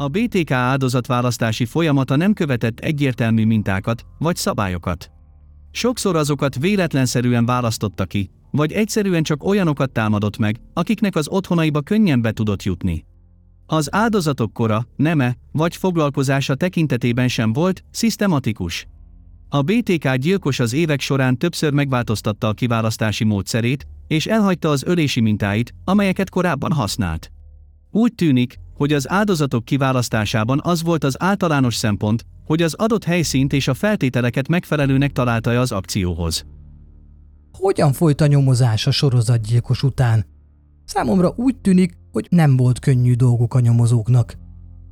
A 0.00 0.08
BTK 0.08 0.50
áldozatválasztási 0.50 1.64
folyamata 1.64 2.16
nem 2.16 2.32
követett 2.32 2.78
egyértelmű 2.78 3.44
mintákat 3.44 4.06
vagy 4.18 4.36
szabályokat. 4.36 5.10
Sokszor 5.70 6.16
azokat 6.16 6.58
véletlenszerűen 6.58 7.46
választotta 7.46 8.04
ki, 8.04 8.30
vagy 8.50 8.72
egyszerűen 8.72 9.22
csak 9.22 9.44
olyanokat 9.44 9.92
támadott 9.92 10.38
meg, 10.38 10.60
akiknek 10.72 11.16
az 11.16 11.28
otthonaiba 11.28 11.80
könnyen 11.80 12.22
be 12.22 12.32
tudott 12.32 12.62
jutni. 12.62 13.04
Az 13.66 13.94
áldozatok 13.94 14.52
kora, 14.52 14.86
neme 14.96 15.36
vagy 15.52 15.76
foglalkozása 15.76 16.54
tekintetében 16.54 17.28
sem 17.28 17.52
volt 17.52 17.84
szisztematikus. 17.90 18.86
A 19.48 19.62
BTK 19.62 20.14
gyilkos 20.14 20.58
az 20.58 20.72
évek 20.72 21.00
során 21.00 21.36
többször 21.36 21.72
megváltoztatta 21.72 22.48
a 22.48 22.52
kiválasztási 22.52 23.24
módszerét, 23.24 23.86
és 24.06 24.26
elhagyta 24.26 24.68
az 24.68 24.84
ölési 24.84 25.20
mintáit, 25.20 25.74
amelyeket 25.84 26.30
korábban 26.30 26.72
használt. 26.72 27.30
Úgy 27.90 28.14
tűnik, 28.14 28.58
hogy 28.80 28.92
az 28.92 29.10
áldozatok 29.10 29.64
kiválasztásában 29.64 30.60
az 30.62 30.82
volt 30.82 31.04
az 31.04 31.22
általános 31.22 31.74
szempont, 31.74 32.24
hogy 32.44 32.62
az 32.62 32.74
adott 32.74 33.04
helyszínt 33.04 33.52
és 33.52 33.68
a 33.68 33.74
feltételeket 33.74 34.48
megfelelőnek 34.48 35.12
találta 35.12 35.60
az 35.60 35.72
akcióhoz. 35.72 36.44
Hogyan 37.52 37.92
folyt 37.92 38.20
a 38.20 38.26
nyomozás 38.26 38.86
a 38.86 38.90
sorozatgyilkos 38.90 39.82
után? 39.82 40.26
Számomra 40.84 41.32
úgy 41.36 41.56
tűnik, 41.56 41.92
hogy 42.12 42.26
nem 42.30 42.56
volt 42.56 42.78
könnyű 42.78 43.14
dolguk 43.14 43.54
a 43.54 43.60
nyomozóknak. 43.60 44.34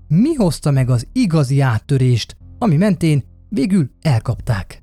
Mi 0.09 0.35
hozta 0.35 0.71
meg 0.71 0.91
az 0.91 1.07
igazi 1.13 1.61
áttörést, 1.61 2.37
ami 2.59 2.77
mentén 2.77 3.25
végül 3.49 3.91
elkapták? 4.01 4.83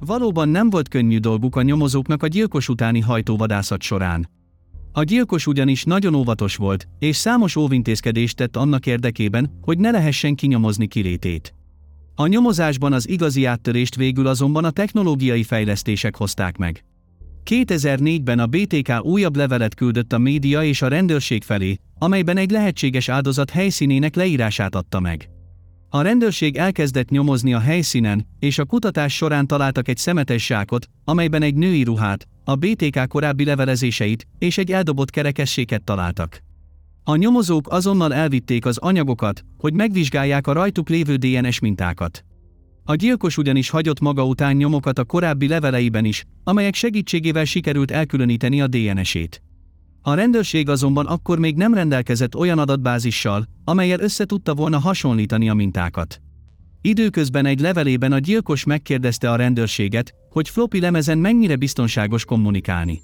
Valóban 0.00 0.48
nem 0.48 0.70
volt 0.70 0.88
könnyű 0.88 1.18
dolguk 1.18 1.56
a 1.56 1.62
nyomozóknak 1.62 2.22
a 2.22 2.26
gyilkos 2.26 2.68
utáni 2.68 3.00
hajtóvadászat 3.00 3.82
során. 3.82 4.28
A 4.92 5.02
gyilkos 5.02 5.46
ugyanis 5.46 5.84
nagyon 5.84 6.14
óvatos 6.14 6.56
volt, 6.56 6.88
és 6.98 7.16
számos 7.16 7.56
óvintézkedést 7.56 8.36
tett 8.36 8.56
annak 8.56 8.86
érdekében, 8.86 9.58
hogy 9.60 9.78
ne 9.78 9.90
lehessen 9.90 10.34
kinyomozni 10.34 10.86
kilétét. 10.86 11.54
A 12.14 12.26
nyomozásban 12.26 12.92
az 12.92 13.08
igazi 13.08 13.44
áttörést 13.44 13.96
végül 13.96 14.26
azonban 14.26 14.64
a 14.64 14.70
technológiai 14.70 15.42
fejlesztések 15.42 16.16
hozták 16.16 16.56
meg. 16.56 16.84
2004-ben 17.50 18.38
a 18.38 18.46
BTK 18.46 19.04
újabb 19.04 19.36
levelet 19.36 19.74
küldött 19.74 20.12
a 20.12 20.18
média 20.18 20.62
és 20.62 20.82
a 20.82 20.88
rendőrség 20.88 21.42
felé, 21.42 21.78
amelyben 21.98 22.36
egy 22.36 22.50
lehetséges 22.50 23.08
áldozat 23.08 23.50
helyszínének 23.50 24.14
leírását 24.14 24.74
adta 24.74 25.00
meg. 25.00 25.28
A 25.90 26.02
rendőrség 26.02 26.56
elkezdett 26.56 27.08
nyomozni 27.08 27.54
a 27.54 27.58
helyszínen, 27.58 28.26
és 28.38 28.58
a 28.58 28.64
kutatás 28.64 29.14
során 29.16 29.46
találtak 29.46 29.88
egy 29.88 29.96
szemetes 29.96 30.46
zsákot, 30.46 30.88
amelyben 31.04 31.42
egy 31.42 31.54
női 31.54 31.82
ruhát, 31.82 32.28
a 32.44 32.54
BTK 32.54 33.08
korábbi 33.08 33.44
levelezéseit 33.44 34.26
és 34.38 34.58
egy 34.58 34.72
eldobott 34.72 35.10
kerekességet 35.10 35.82
találtak. 35.82 36.42
A 37.04 37.16
nyomozók 37.16 37.68
azonnal 37.72 38.14
elvitték 38.14 38.66
az 38.66 38.78
anyagokat, 38.78 39.44
hogy 39.58 39.72
megvizsgálják 39.72 40.46
a 40.46 40.52
rajtuk 40.52 40.88
lévő 40.88 41.16
DNS 41.16 41.58
mintákat. 41.58 42.24
A 42.84 42.94
gyilkos 42.94 43.36
ugyanis 43.36 43.70
hagyott 43.70 44.00
maga 44.00 44.24
után 44.24 44.56
nyomokat 44.56 44.98
a 44.98 45.04
korábbi 45.04 45.48
leveleiben 45.48 46.04
is, 46.04 46.24
amelyek 46.44 46.74
segítségével 46.74 47.44
sikerült 47.44 47.90
elkülöníteni 47.90 48.60
a 48.60 48.66
DNS-ét. 48.66 49.42
A 50.08 50.14
rendőrség 50.14 50.68
azonban 50.68 51.06
akkor 51.06 51.38
még 51.38 51.56
nem 51.56 51.74
rendelkezett 51.74 52.36
olyan 52.36 52.58
adatbázissal, 52.58 53.44
amelyel 53.64 54.00
össze 54.00 54.24
tudta 54.24 54.54
volna 54.54 54.78
hasonlítani 54.78 55.48
a 55.48 55.54
mintákat. 55.54 56.20
Időközben 56.80 57.46
egy 57.46 57.60
levelében 57.60 58.12
a 58.12 58.18
gyilkos 58.18 58.64
megkérdezte 58.64 59.30
a 59.30 59.36
rendőrséget, 59.36 60.14
hogy 60.30 60.48
floppy 60.48 60.80
lemezen 60.80 61.18
mennyire 61.18 61.56
biztonságos 61.56 62.24
kommunikálni. 62.24 63.00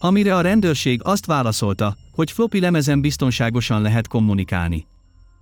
Amire 0.00 0.36
a 0.36 0.40
rendőrség 0.40 1.00
azt 1.04 1.26
válaszolta, 1.26 1.96
hogy 2.12 2.30
floppy 2.30 2.60
lemezen 2.60 3.00
biztonságosan 3.00 3.82
lehet 3.82 4.08
kommunikálni. 4.08 4.86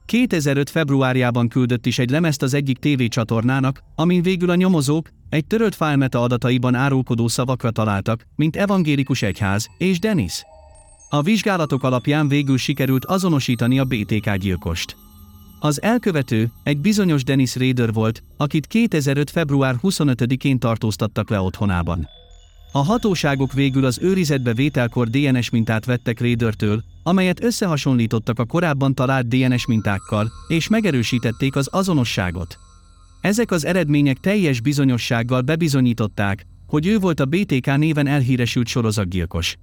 2005. 0.07 0.71
februárjában 0.71 1.49
küldött 1.49 1.87
is 1.87 1.99
egy 1.99 2.11
lemezt 2.11 2.43
az 2.43 2.55
egyik 2.55 2.79
tévécsatornának, 2.79 3.83
amin 3.95 4.23
végül 4.23 4.51
a 4.51 4.55
nyomozók 4.55 5.09
egy 5.29 5.47
törölt 5.47 5.75
fájlmeta 5.75 6.23
adataiban 6.23 6.75
árulkodó 6.75 7.29
szavakra 7.29 7.71
találtak, 7.71 8.27
mint 8.37 8.57
evangélikus 8.57 9.23
egyház 9.23 9.69
és 9.79 9.99
Dennis. 9.99 10.43
A 11.13 11.23
vizsgálatok 11.23 11.83
alapján 11.83 12.29
végül 12.29 12.57
sikerült 12.57 13.05
azonosítani 13.05 13.79
a 13.79 13.85
BTK 13.85 14.35
gyilkost. 14.35 14.97
Az 15.61 15.83
elkövető 15.83 16.51
egy 16.63 16.79
bizonyos 16.79 17.25
Dennis 17.25 17.57
Rader 17.57 17.93
volt, 17.93 18.23
akit 18.37 18.67
2005. 18.67 19.31
február 19.31 19.77
25-én 19.83 20.59
tartóztattak 20.59 21.31
le 21.31 21.41
otthonában. 21.41 22.09
A 22.73 22.79
hatóságok 22.79 23.53
végül 23.53 23.85
az 23.85 23.99
őrizetbe 24.03 24.55
vételkor 24.55 25.09
DNS 25.09 25.51
mintát 25.51 25.85
vettek 25.85 26.21
Raidertől, 26.21 26.83
amelyet 27.03 27.45
összehasonlítottak 27.45 28.39
a 28.39 28.45
korábban 28.45 28.95
talált 28.95 29.29
DNS 29.29 29.67
mintákkal, 29.67 30.31
és 30.49 30.69
megerősítették 30.69 31.57
az 31.57 31.69
azonosságot. 31.73 32.59
Ezek 33.21 33.51
az 33.51 33.65
eredmények 33.65 34.19
teljes 34.19 34.61
bizonyossággal 34.61 35.41
bebizonyították, 35.41 36.47
hogy 36.67 36.87
ő 36.87 36.99
volt 36.99 37.21
a 37.21 37.25
BTK 37.25 37.77
néven 37.77 38.07
elhíresült 38.07 38.67
sorozatgyilkos. 38.67 39.57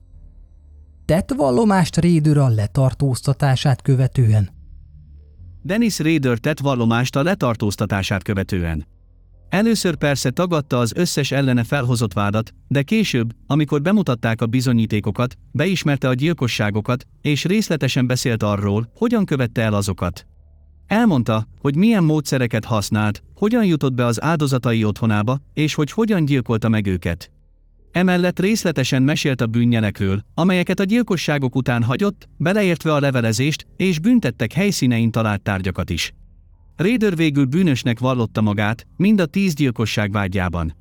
Tett 1.07 1.33
vallomást 1.35 1.97
Raider 1.97 2.37
a 2.37 2.47
letartóztatását 2.47 3.81
követően? 3.81 4.49
Dennis 5.61 5.99
Rader 5.99 6.37
tett 6.37 6.59
vallomást 6.59 7.15
a 7.15 7.23
letartóztatását 7.23 8.23
követően. 8.23 8.87
Először 9.49 9.95
persze 9.95 10.29
tagadta 10.29 10.77
az 10.77 10.93
összes 10.95 11.31
ellene 11.31 11.63
felhozott 11.63 12.13
vádat, 12.13 12.53
de 12.67 12.81
később, 12.81 13.29
amikor 13.45 13.81
bemutatták 13.81 14.41
a 14.41 14.45
bizonyítékokat, 14.45 15.37
beismerte 15.51 16.07
a 16.07 16.13
gyilkosságokat, 16.13 17.05
és 17.21 17.45
részletesen 17.45 18.07
beszélt 18.07 18.43
arról, 18.43 18.91
hogyan 18.95 19.25
követte 19.25 19.61
el 19.61 19.73
azokat. 19.73 20.25
Elmondta, 20.87 21.47
hogy 21.61 21.75
milyen 21.75 22.03
módszereket 22.03 22.65
használt, 22.65 23.23
hogyan 23.35 23.65
jutott 23.65 23.93
be 23.93 24.05
az 24.05 24.21
áldozatai 24.21 24.83
otthonába, 24.83 25.39
és 25.53 25.73
hogy 25.73 25.91
hogyan 25.91 26.25
gyilkolta 26.25 26.69
meg 26.69 26.87
őket. 26.87 27.31
Emellett 27.97 28.39
részletesen 28.39 29.03
mesélt 29.03 29.41
a 29.41 29.47
bűnjelekről, 29.47 30.23
amelyeket 30.33 30.79
a 30.79 30.83
gyilkosságok 30.83 31.55
után 31.55 31.83
hagyott, 31.83 32.29
beleértve 32.37 32.93
a 32.93 32.99
levelezést 32.99 33.67
és 33.75 33.99
büntettek 33.99 34.53
helyszínein 34.53 35.11
talált 35.11 35.41
tárgyakat 35.41 35.89
is. 35.89 36.13
Raider 36.75 37.15
végül 37.15 37.45
bűnösnek 37.45 37.99
vallotta 37.99 38.41
magát, 38.41 38.87
mind 38.95 39.19
a 39.19 39.25
tíz 39.25 39.53
gyilkosság 39.53 40.11
vágyában. 40.11 40.75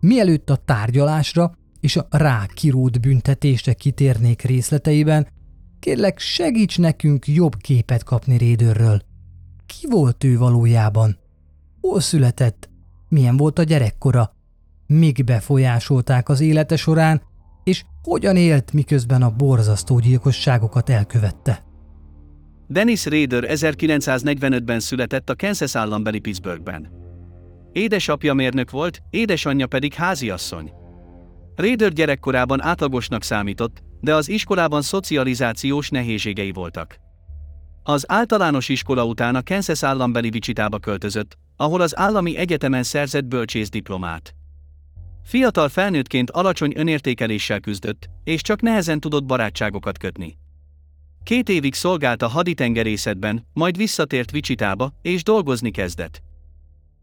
Mielőtt 0.00 0.50
a 0.50 0.56
tárgyalásra 0.56 1.52
és 1.80 1.96
a 1.96 2.06
rá 2.10 2.46
kirót 2.54 3.00
büntetésre 3.00 3.72
kitérnék 3.72 4.42
részleteiben, 4.42 5.26
kérlek 5.80 6.18
segíts 6.18 6.78
nekünk 6.78 7.26
jobb 7.26 7.56
képet 7.56 8.04
kapni 8.04 8.38
Raiderről. 8.38 9.00
Ki 9.66 9.86
volt 9.90 10.24
ő 10.24 10.38
valójában? 10.38 11.18
hol 11.80 12.00
született, 12.00 12.68
milyen 13.08 13.36
volt 13.36 13.58
a 13.58 13.62
gyerekkora, 13.62 14.36
mik 14.88 15.24
befolyásolták 15.24 16.28
az 16.28 16.40
élete 16.40 16.76
során, 16.76 17.22
és 17.64 17.84
hogyan 18.02 18.36
élt, 18.36 18.72
miközben 18.72 19.22
a 19.22 19.30
borzasztó 19.30 19.98
gyilkosságokat 19.98 20.90
elkövette. 20.90 21.64
Dennis 22.66 23.06
Rader 23.06 23.44
1945-ben 23.48 24.80
született 24.80 25.30
a 25.30 25.36
Kansas 25.36 25.76
állambeli 25.76 26.18
Pittsburghben. 26.18 26.88
Édesapja 27.72 28.34
mérnök 28.34 28.70
volt, 28.70 29.02
édesanyja 29.10 29.66
pedig 29.66 29.94
háziasszony. 29.94 30.72
Rader 31.56 31.92
gyerekkorában 31.92 32.62
átlagosnak 32.62 33.22
számított, 33.22 33.82
de 34.00 34.14
az 34.14 34.28
iskolában 34.28 34.82
szocializációs 34.82 35.88
nehézségei 35.88 36.52
voltak. 36.52 36.96
Az 37.82 38.04
általános 38.08 38.68
iskola 38.68 39.04
után 39.04 39.34
a 39.34 39.42
Kansas 39.42 39.82
állambeli 39.82 40.30
Vicsitába 40.30 40.78
költözött, 40.78 41.38
ahol 41.56 41.80
az 41.80 41.96
állami 41.96 42.36
egyetemen 42.36 42.82
szerzett 42.82 43.24
bölcsész 43.24 43.68
diplomát. 43.68 44.37
Fiatal 45.28 45.68
felnőttként 45.68 46.30
alacsony 46.30 46.72
önértékeléssel 46.76 47.60
küzdött, 47.60 48.08
és 48.24 48.40
csak 48.40 48.60
nehezen 48.60 49.00
tudott 49.00 49.24
barátságokat 49.24 49.98
kötni. 49.98 50.38
Két 51.22 51.48
évig 51.48 51.74
szolgált 51.74 52.22
a 52.22 52.28
haditengerészetben, 52.28 53.46
majd 53.52 53.76
visszatért 53.76 54.30
Vicsitába, 54.30 54.92
és 55.02 55.22
dolgozni 55.22 55.70
kezdett. 55.70 56.22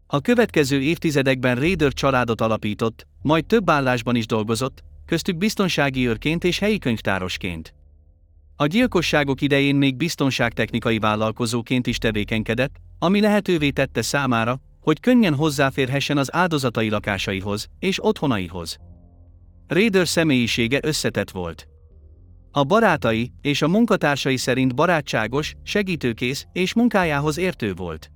A 0.06 0.20
következő 0.20 0.80
évtizedekben 0.80 1.56
Raider 1.56 1.92
családot 1.92 2.40
alapított, 2.40 3.06
majd 3.22 3.46
több 3.46 3.70
állásban 3.70 4.16
is 4.16 4.26
dolgozott, 4.26 4.84
köztük 5.04 5.36
biztonsági 5.36 6.08
őrként 6.08 6.44
és 6.44 6.58
helyi 6.58 6.78
könyvtárosként. 6.78 7.74
A 8.56 8.66
gyilkosságok 8.66 9.40
idején 9.40 9.76
még 9.76 9.96
biztonságtechnikai 9.96 10.98
vállalkozóként 10.98 11.86
is 11.86 11.98
tevékenykedett, 11.98 12.74
ami 12.98 13.20
lehetővé 13.20 13.70
tette 13.70 14.02
számára, 14.02 14.60
hogy 14.86 15.00
könnyen 15.00 15.34
hozzáférhessen 15.34 16.18
az 16.18 16.34
áldozatai 16.34 16.88
lakásaihoz 16.88 17.66
és 17.78 18.04
otthonaihoz. 18.04 18.76
Raider 19.66 20.08
személyisége 20.08 20.78
összetett 20.82 21.30
volt. 21.30 21.66
A 22.50 22.64
barátai 22.64 23.32
és 23.40 23.62
a 23.62 23.68
munkatársai 23.68 24.36
szerint 24.36 24.74
barátságos, 24.74 25.54
segítőkész 25.62 26.46
és 26.52 26.74
munkájához 26.74 27.38
értő 27.38 27.74
volt. 27.74 28.10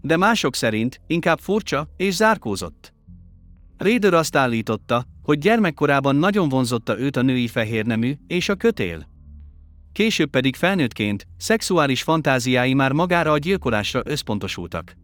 De 0.00 0.16
mások 0.16 0.54
szerint 0.54 1.00
inkább 1.06 1.38
furcsa 1.38 1.88
és 1.96 2.14
zárkózott. 2.14 2.92
Raider 3.76 4.14
azt 4.14 4.36
állította, 4.36 5.04
hogy 5.22 5.38
gyermekkorában 5.38 6.16
nagyon 6.16 6.48
vonzotta 6.48 6.98
őt 6.98 7.16
a 7.16 7.22
női 7.22 7.48
fehérnemű 7.48 8.14
és 8.26 8.48
a 8.48 8.54
kötél. 8.54 9.06
Később 9.92 10.30
pedig 10.30 10.56
felnőttként, 10.56 11.26
szexuális 11.36 12.02
fantáziái 12.02 12.74
már 12.74 12.92
magára 12.92 13.32
a 13.32 13.38
gyilkolásra 13.38 14.00
összpontosultak. 14.04 15.00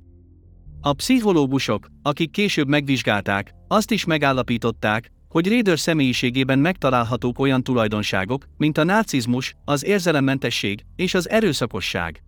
A 0.80 0.92
pszichológusok, 0.92 1.86
akik 2.02 2.30
később 2.30 2.68
megvizsgálták, 2.68 3.54
azt 3.68 3.90
is 3.90 4.04
megállapították, 4.04 5.10
hogy 5.28 5.48
Raider 5.48 5.78
személyiségében 5.78 6.58
megtalálhatók 6.58 7.38
olyan 7.38 7.62
tulajdonságok, 7.62 8.44
mint 8.56 8.78
a 8.78 8.84
narcizmus, 8.84 9.54
az 9.64 9.84
érzelemmentesség 9.84 10.84
és 10.96 11.14
az 11.14 11.28
erőszakosság. 11.28 12.22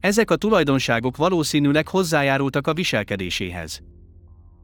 Ezek 0.00 0.30
a 0.30 0.36
tulajdonságok 0.36 1.16
valószínűleg 1.16 1.88
hozzájárultak 1.88 2.66
a 2.66 2.74
viselkedéséhez. 2.74 3.82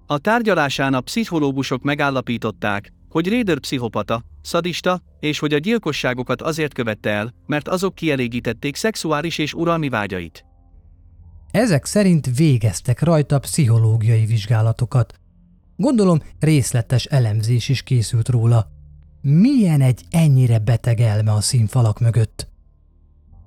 A 0.06 0.18
tárgyalásán 0.18 0.94
a 0.94 1.00
pszichológusok 1.00 1.82
megállapították, 1.82 2.92
hogy 3.08 3.28
Raider 3.28 3.58
pszichopata, 3.58 4.22
szadista, 4.42 5.00
és 5.20 5.38
hogy 5.38 5.52
a 5.52 5.58
gyilkosságokat 5.58 6.42
azért 6.42 6.74
követte 6.74 7.10
el, 7.10 7.34
mert 7.46 7.68
azok 7.68 7.94
kielégítették 7.94 8.76
szexuális 8.76 9.38
és 9.38 9.54
uralmi 9.54 9.88
vágyait. 9.88 10.44
Ezek 11.52 11.84
szerint 11.84 12.36
végeztek 12.36 13.02
rajta 13.02 13.38
pszichológiai 13.38 14.24
vizsgálatokat. 14.24 15.14
Gondolom 15.76 16.22
részletes 16.40 17.04
elemzés 17.04 17.68
is 17.68 17.82
készült 17.82 18.28
róla. 18.28 18.66
Milyen 19.20 19.80
egy 19.80 20.02
ennyire 20.10 20.58
beteg 20.58 21.00
elme 21.00 21.32
a 21.32 21.40
színfalak 21.40 22.00
mögött? 22.00 22.48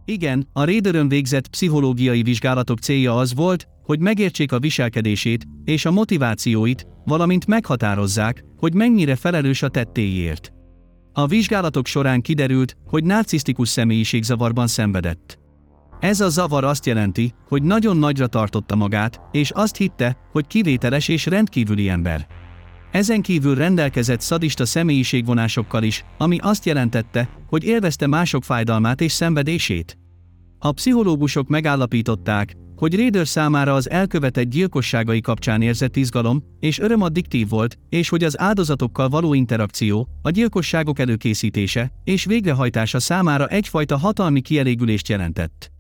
Igen, 0.06 0.48
a 0.54 0.64
Raiderön 0.64 1.08
végzett 1.08 1.48
pszichológiai 1.48 2.24
vizsgálatok 2.24 2.80
célja 2.80 3.18
az 3.18 3.34
volt, 3.34 3.68
hogy 3.84 4.00
megértsék 4.00 4.52
a 4.52 4.60
viselkedését 4.60 5.46
és 5.64 5.86
a 5.86 5.92
motivációit, 5.92 6.88
valamint 7.06 7.48
meghatározzák, 7.48 8.44
hogy 8.58 8.74
mennyire 8.74 9.16
felelős 9.16 9.62
a 9.62 9.70
tettéért. 9.70 10.52
A 11.14 11.28
vizsgálatok 11.28 11.88
során 11.88 12.22
kiderült, 12.22 12.78
hogy 12.86 13.04
narcisztikus 13.04 13.70
személyiségzavarban 13.70 14.68
szenvedett. 14.68 15.40
Ez 16.06 16.22
a 16.22 16.30
zavar 16.30 16.64
azt 16.64 16.86
jelenti, 16.86 17.34
hogy 17.48 17.64
nagyon 17.64 17.98
nagyra 17.98 18.28
tartotta 18.28 18.76
magát, 18.76 19.22
és 19.32 19.52
azt 19.52 19.76
hitte, 19.76 20.18
hogy 20.32 20.48
kivételes 20.48 21.08
és 21.08 21.26
rendkívüli 21.26 21.90
ember. 21.90 22.28
Ezen 22.92 23.22
kívül 23.22 23.56
rendelkezett 23.56 24.22
szadista 24.22 24.66
személyiségvonásokkal 24.66 25.84
is, 25.84 26.06
ami 26.18 26.38
azt 26.42 26.66
jelentette, 26.66 27.30
hogy 27.48 27.64
élvezte 27.64 28.08
mások 28.08 28.44
fájdalmát 28.44 29.02
és 29.02 29.12
szenvedését. 29.12 29.98
A 30.60 30.72
pszichológusok 30.72 31.48
megállapították, 31.48 32.54
hogy 32.76 32.96
Raider 32.96 33.28
számára 33.28 33.74
az 33.74 33.90
elkövetett 33.90 34.50
gyilkosságai 34.50 35.22
kapcsán 35.22 35.62
érzett 35.62 35.96
izgalom 35.96 36.44
és 36.60 36.80
öröm 36.80 37.02
addiktív 37.02 37.50
volt, 37.50 37.78
és 37.90 38.10
hogy 38.10 38.24
az 38.24 38.40
áldozatokkal 38.40 39.10
való 39.10 39.34
interakció, 39.34 40.08
a 40.22 40.30
gyilkosságok 40.30 41.00
előkészítése 41.00 41.92
és 42.04 42.26
végrehajtása 42.26 43.00
számára 43.00 43.48
egyfajta 43.48 43.98
hatalmi 43.98 44.42
kielégülést 44.42 45.08
jelentett. 45.10 45.74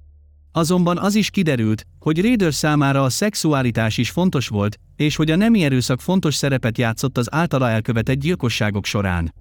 Azonban 0.57 0.97
az 0.97 1.15
is 1.15 1.29
kiderült, 1.29 1.85
hogy 1.99 2.21
Raider 2.21 2.53
számára 2.53 3.03
a 3.03 3.09
szexualitás 3.09 3.97
is 3.97 4.09
fontos 4.09 4.47
volt, 4.47 4.79
és 4.95 5.15
hogy 5.15 5.31
a 5.31 5.35
nemi 5.35 5.63
erőszak 5.63 6.01
fontos 6.01 6.35
szerepet 6.35 6.77
játszott 6.77 7.17
az 7.17 7.33
általa 7.33 7.69
elkövetett 7.69 8.19
gyilkosságok 8.19 8.85
során. 8.85 9.33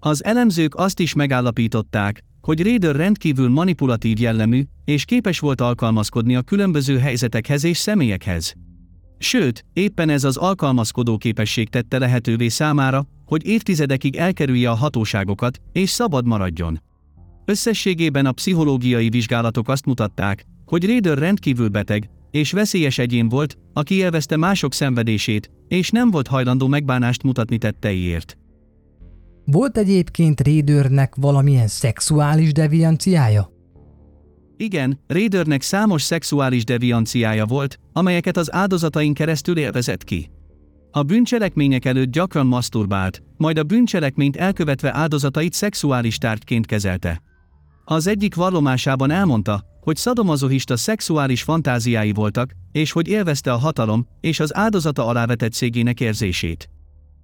Az 0.00 0.24
elemzők 0.24 0.74
azt 0.74 1.00
is 1.00 1.14
megállapították, 1.14 2.20
hogy 2.40 2.62
Raider 2.62 2.96
rendkívül 2.96 3.48
manipulatív 3.48 4.20
jellemű, 4.20 4.62
és 4.84 5.04
képes 5.04 5.38
volt 5.38 5.60
alkalmazkodni 5.60 6.36
a 6.36 6.42
különböző 6.42 6.98
helyzetekhez 6.98 7.64
és 7.64 7.76
személyekhez. 7.76 8.54
Sőt, 9.18 9.64
éppen 9.72 10.08
ez 10.08 10.24
az 10.24 10.36
alkalmazkodó 10.36 11.16
képesség 11.16 11.68
tette 11.68 11.98
lehetővé 11.98 12.48
számára, 12.48 13.06
hogy 13.24 13.46
évtizedekig 13.46 14.16
elkerülje 14.16 14.70
a 14.70 14.74
hatóságokat, 14.74 15.58
és 15.72 15.90
szabad 15.90 16.26
maradjon. 16.26 16.82
Összességében 17.48 18.26
a 18.26 18.32
pszichológiai 18.32 19.08
vizsgálatok 19.08 19.68
azt 19.68 19.84
mutatták, 19.84 20.44
hogy 20.64 20.86
Raider 20.86 21.18
rendkívül 21.18 21.68
beteg, 21.68 22.10
és 22.30 22.52
veszélyes 22.52 22.98
egyén 22.98 23.28
volt, 23.28 23.58
aki 23.72 23.94
élvezte 23.94 24.36
mások 24.36 24.74
szenvedését, 24.74 25.50
és 25.68 25.90
nem 25.90 26.10
volt 26.10 26.26
hajlandó 26.26 26.66
megbánást 26.66 27.22
mutatni 27.22 27.58
tetteiért. 27.58 28.38
Volt 29.44 29.78
egyébként 29.78 30.40
Raidernek 30.40 31.14
valamilyen 31.14 31.66
szexuális 31.66 32.52
devianciája? 32.52 33.50
Igen, 34.56 35.00
Raidernek 35.06 35.62
számos 35.62 36.02
szexuális 36.02 36.64
devianciája 36.64 37.46
volt, 37.46 37.78
amelyeket 37.92 38.36
az 38.36 38.52
áldozatain 38.52 39.14
keresztül 39.14 39.58
élvezett 39.58 40.04
ki. 40.04 40.30
A 40.90 41.02
bűncselekmények 41.02 41.84
előtt 41.84 42.10
gyakran 42.10 42.46
maszturbált, 42.46 43.22
majd 43.36 43.58
a 43.58 43.62
bűncselekményt 43.62 44.36
elkövetve 44.36 44.94
áldozatait 44.94 45.52
szexuális 45.52 46.18
tárgyként 46.18 46.66
kezelte. 46.66 47.26
Az 47.90 48.06
egyik 48.06 48.34
vallomásában 48.34 49.10
elmondta, 49.10 49.64
hogy 49.80 49.96
szadomazohista 49.96 50.76
szexuális 50.76 51.42
fantáziái 51.42 52.12
voltak, 52.12 52.52
és 52.72 52.92
hogy 52.92 53.08
élvezte 53.08 53.52
a 53.52 53.56
hatalom 53.56 54.06
és 54.20 54.40
az 54.40 54.54
áldozata 54.54 55.06
alávetettségének 55.06 56.00
érzését. 56.00 56.68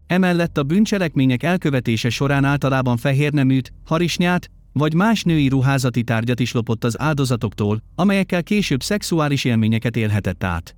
Emellett 0.07 0.59
a 0.59 0.63
bűncselekmények 0.63 1.43
elkövetése 1.43 2.09
során 2.09 2.45
általában 2.45 2.97
fehér 2.97 3.33
neműt, 3.33 3.73
harisnyát, 3.85 4.51
vagy 4.73 4.95
más 4.95 5.23
női 5.23 5.49
ruházati 5.49 6.03
tárgyat 6.03 6.41
is 6.41 6.53
lopott 6.53 6.85
az 6.85 7.01
áldozatoktól, 7.01 7.83
amelyekkel 7.95 8.43
később 8.43 8.83
szexuális 8.83 9.45
élményeket 9.45 9.97
élhetett 9.97 10.45
át. 10.45 10.77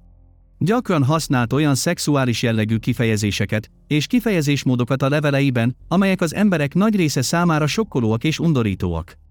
Gyakran 0.59 1.05
használt 1.05 1.53
olyan 1.53 1.75
szexuális 1.75 2.42
jellegű 2.42 2.77
kifejezéseket 2.77 3.70
és 3.87 4.07
kifejezésmódokat 4.07 5.03
a 5.03 5.09
leveleiben, 5.09 5.77
amelyek 5.88 6.20
az 6.20 6.35
emberek 6.35 6.75
nagy 6.75 6.96
része 6.96 7.22
számára 7.22 7.66
sokkolóak 7.66 8.25
és 8.25 8.38
undorítóak. 8.38 9.25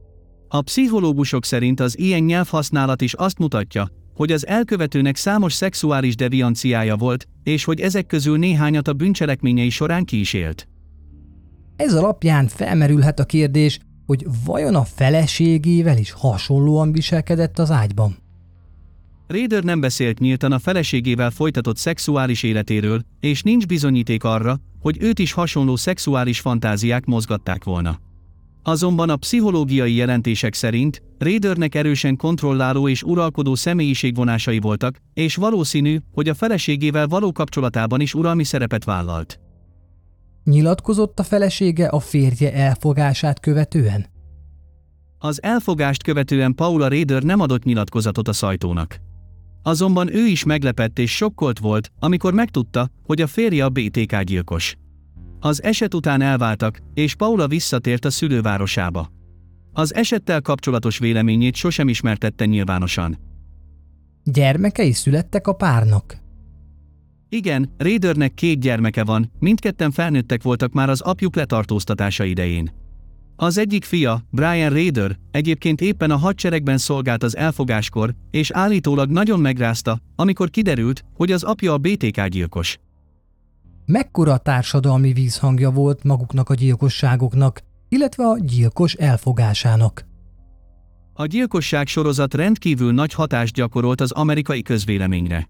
A 0.55 0.61
pszichológusok 0.61 1.45
szerint 1.45 1.79
az 1.79 1.97
ilyen 1.97 2.23
nyelvhasználat 2.23 3.01
is 3.01 3.13
azt 3.13 3.37
mutatja, 3.37 3.87
hogy 4.13 4.31
az 4.31 4.47
elkövetőnek 4.47 5.15
számos 5.15 5.53
szexuális 5.53 6.15
devianciája 6.15 6.95
volt, 6.95 7.27
és 7.43 7.63
hogy 7.63 7.79
ezek 7.79 8.05
közül 8.05 8.37
néhányat 8.37 8.87
a 8.87 8.93
bűncselekményei 8.93 9.69
során 9.69 10.05
ki 10.05 10.19
is 10.19 10.33
élt. 10.33 10.67
Ez 11.75 11.93
alapján 11.93 12.47
felmerülhet 12.47 13.19
a 13.19 13.25
kérdés, 13.25 13.79
hogy 14.05 14.25
vajon 14.45 14.75
a 14.75 14.83
feleségével 14.83 15.97
is 15.97 16.11
hasonlóan 16.11 16.91
viselkedett 16.91 17.59
az 17.59 17.71
ágyban. 17.71 18.17
Raider 19.27 19.63
nem 19.63 19.79
beszélt 19.79 20.19
nyíltan 20.19 20.51
a 20.51 20.59
feleségével 20.59 21.31
folytatott 21.31 21.77
szexuális 21.77 22.43
életéről, 22.43 23.01
és 23.19 23.41
nincs 23.41 23.65
bizonyíték 23.65 24.23
arra, 24.23 24.57
hogy 24.79 24.97
őt 24.99 25.19
is 25.19 25.31
hasonló 25.31 25.75
szexuális 25.75 26.39
fantáziák 26.39 27.05
mozgatták 27.05 27.63
volna. 27.63 27.99
Azonban 28.67 29.09
a 29.09 29.15
pszichológiai 29.15 29.93
jelentések 29.93 30.53
szerint 30.53 31.01
Raidernek 31.17 31.75
erősen 31.75 32.15
kontrolláló 32.15 32.87
és 32.87 33.03
uralkodó 33.03 33.55
személyiségvonásai 33.55 34.59
voltak, 34.59 34.97
és 35.13 35.35
valószínű, 35.35 35.97
hogy 36.11 36.29
a 36.29 36.33
feleségével 36.33 37.07
való 37.07 37.31
kapcsolatában 37.31 38.01
is 38.01 38.13
uralmi 38.13 38.43
szerepet 38.43 38.83
vállalt. 38.83 39.39
Nyilatkozott 40.43 41.19
a 41.19 41.23
felesége 41.23 41.87
a 41.87 41.99
férje 41.99 42.53
elfogását 42.53 43.39
követően? 43.39 44.05
Az 45.17 45.43
elfogást 45.43 46.03
követően 46.03 46.55
Paula 46.55 46.87
Raider 46.87 47.23
nem 47.23 47.39
adott 47.39 47.63
nyilatkozatot 47.63 48.27
a 48.27 48.33
sajtónak. 48.33 48.97
Azonban 49.63 50.15
ő 50.15 50.25
is 50.25 50.43
meglepett 50.43 50.99
és 50.99 51.15
sokkolt 51.15 51.59
volt, 51.59 51.91
amikor 51.99 52.33
megtudta, 52.33 52.89
hogy 53.03 53.21
a 53.21 53.27
férje 53.27 53.65
a 53.65 53.69
BTK 53.69 54.21
gyilkos. 54.21 54.75
Az 55.45 55.63
eset 55.63 55.93
után 55.93 56.21
elváltak, 56.21 56.79
és 56.93 57.15
Paula 57.15 57.47
visszatért 57.47 58.05
a 58.05 58.09
szülővárosába. 58.09 59.11
Az 59.73 59.95
esettel 59.95 60.41
kapcsolatos 60.41 60.97
véleményét 60.97 61.55
sosem 61.55 61.87
ismertette 61.87 62.45
nyilvánosan. 62.45 63.17
Gyermekei 64.23 64.91
születtek 64.91 65.47
a 65.47 65.53
párnak? 65.53 66.17
Igen, 67.29 67.73
Raidernek 67.77 68.33
két 68.33 68.59
gyermeke 68.59 69.03
van, 69.03 69.31
mindketten 69.39 69.91
felnőttek 69.91 70.43
voltak 70.43 70.73
már 70.73 70.89
az 70.89 71.01
apjuk 71.01 71.35
letartóztatása 71.35 72.23
idején. 72.23 72.71
Az 73.35 73.57
egyik 73.57 73.83
fia, 73.83 74.21
Brian 74.31 74.69
Raider, 74.69 75.17
egyébként 75.31 75.81
éppen 75.81 76.11
a 76.11 76.17
hadseregben 76.17 76.77
szolgált 76.77 77.23
az 77.23 77.37
elfogáskor, 77.37 78.13
és 78.31 78.51
állítólag 78.51 79.09
nagyon 79.09 79.39
megrázta, 79.39 79.99
amikor 80.15 80.49
kiderült, 80.49 81.03
hogy 81.13 81.31
az 81.31 81.43
apja 81.43 81.73
a 81.73 81.77
BTK 81.77 82.27
gyilkos. 82.27 82.79
Mekkora 83.85 84.37
társadalmi 84.37 85.13
vízhangja 85.13 85.71
volt 85.71 86.03
maguknak 86.03 86.49
a 86.49 86.53
gyilkosságoknak, 86.53 87.61
illetve 87.89 88.23
a 88.23 88.37
gyilkos 88.39 88.93
elfogásának? 88.93 90.05
A 91.13 91.25
gyilkosság 91.25 91.87
sorozat 91.87 92.33
rendkívül 92.33 92.93
nagy 92.93 93.13
hatást 93.13 93.53
gyakorolt 93.53 94.01
az 94.01 94.11
amerikai 94.11 94.61
közvéleményre. 94.61 95.49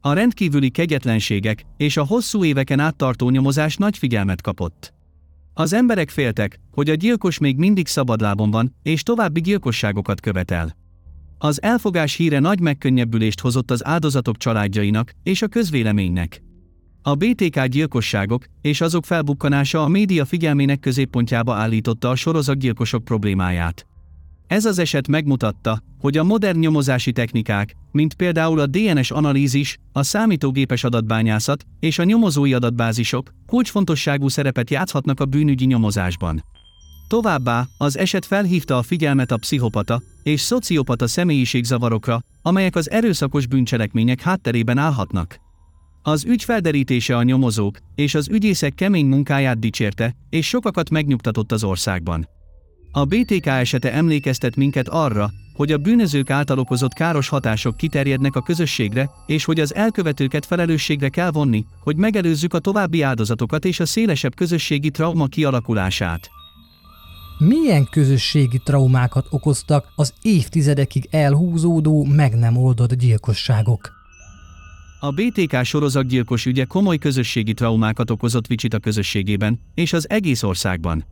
A 0.00 0.12
rendkívüli 0.12 0.70
kegyetlenségek 0.70 1.64
és 1.76 1.96
a 1.96 2.04
hosszú 2.04 2.44
éveken 2.44 2.80
áttartó 2.80 3.30
nyomozás 3.30 3.76
nagy 3.76 3.98
figyelmet 3.98 4.40
kapott. 4.40 4.94
Az 5.54 5.72
emberek 5.72 6.10
féltek, 6.10 6.60
hogy 6.70 6.90
a 6.90 6.94
gyilkos 6.94 7.38
még 7.38 7.56
mindig 7.56 7.86
szabadlábon 7.86 8.50
van, 8.50 8.74
és 8.82 9.02
további 9.02 9.40
gyilkosságokat 9.40 10.20
követel. 10.20 10.76
Az 11.38 11.62
elfogás 11.62 12.14
híre 12.14 12.38
nagy 12.38 12.60
megkönnyebbülést 12.60 13.40
hozott 13.40 13.70
az 13.70 13.86
áldozatok 13.86 14.36
családjainak 14.36 15.12
és 15.22 15.42
a 15.42 15.46
közvéleménynek. 15.46 16.44
A 17.06 17.14
BTK 17.14 17.64
gyilkosságok 17.64 18.44
és 18.60 18.80
azok 18.80 19.04
felbukkanása 19.04 19.82
a 19.82 19.88
média 19.88 20.24
figyelmének 20.24 20.80
középpontjába 20.80 21.54
állította 21.54 22.10
a 22.10 22.14
sorozatgyilkosok 22.14 23.04
problémáját. 23.04 23.86
Ez 24.46 24.64
az 24.64 24.78
eset 24.78 25.08
megmutatta, 25.08 25.78
hogy 26.00 26.16
a 26.16 26.24
modern 26.24 26.58
nyomozási 26.58 27.12
technikák, 27.12 27.76
mint 27.92 28.14
például 28.14 28.60
a 28.60 28.66
DNS 28.66 29.10
analízis, 29.10 29.78
a 29.92 30.02
számítógépes 30.02 30.84
adatbányászat 30.84 31.64
és 31.80 31.98
a 31.98 32.04
nyomozói 32.04 32.54
adatbázisok 32.54 33.34
kulcsfontosságú 33.46 34.28
szerepet 34.28 34.70
játszhatnak 34.70 35.20
a 35.20 35.24
bűnügyi 35.24 35.64
nyomozásban. 35.64 36.44
Továbbá, 37.08 37.66
az 37.78 37.98
eset 37.98 38.26
felhívta 38.26 38.76
a 38.76 38.82
figyelmet 38.82 39.30
a 39.30 39.36
pszichopata 39.36 40.02
és 40.22 40.40
szociopata 40.40 41.06
személyiségzavarokra, 41.06 42.20
amelyek 42.42 42.76
az 42.76 42.90
erőszakos 42.90 43.46
bűncselekmények 43.46 44.20
hátterében 44.20 44.78
állhatnak. 44.78 45.44
Az 46.08 46.24
ügy 46.24 46.44
felderítése 46.44 47.16
a 47.16 47.22
nyomozók 47.22 47.78
és 47.94 48.14
az 48.14 48.28
ügyészek 48.28 48.74
kemény 48.74 49.06
munkáját 49.06 49.58
dicsérte, 49.58 50.14
és 50.30 50.48
sokakat 50.48 50.90
megnyugtatott 50.90 51.52
az 51.52 51.64
országban. 51.64 52.28
A 52.92 53.04
BTK 53.04 53.46
esete 53.46 53.92
emlékeztet 53.92 54.56
minket 54.56 54.88
arra, 54.88 55.30
hogy 55.52 55.72
a 55.72 55.78
bűnözők 55.78 56.30
által 56.30 56.58
okozott 56.58 56.92
káros 56.92 57.28
hatások 57.28 57.76
kiterjednek 57.76 58.36
a 58.36 58.42
közösségre, 58.42 59.10
és 59.26 59.44
hogy 59.44 59.60
az 59.60 59.74
elkövetőket 59.74 60.46
felelősségre 60.46 61.08
kell 61.08 61.30
vonni, 61.30 61.64
hogy 61.80 61.96
megelőzzük 61.96 62.54
a 62.54 62.58
további 62.58 63.02
áldozatokat 63.02 63.64
és 63.64 63.80
a 63.80 63.86
szélesebb 63.86 64.34
közösségi 64.34 64.90
trauma 64.90 65.26
kialakulását. 65.26 66.30
Milyen 67.38 67.88
közösségi 67.90 68.60
traumákat 68.64 69.26
okoztak 69.30 69.92
az 69.96 70.12
évtizedekig 70.22 71.08
elhúzódó, 71.10 72.04
meg 72.04 72.34
nem 72.34 72.56
oldott 72.56 72.94
gyilkosságok? 72.94 73.95
A 75.00 75.10
BTK 75.10 75.64
sorozatgyilkos 75.64 76.46
ügye 76.46 76.64
komoly 76.64 76.98
közösségi 76.98 77.54
traumákat 77.54 78.10
okozott 78.10 78.46
Vicsita 78.46 78.78
közösségében 78.78 79.60
és 79.74 79.92
az 79.92 80.10
egész 80.10 80.42
országban. 80.42 81.04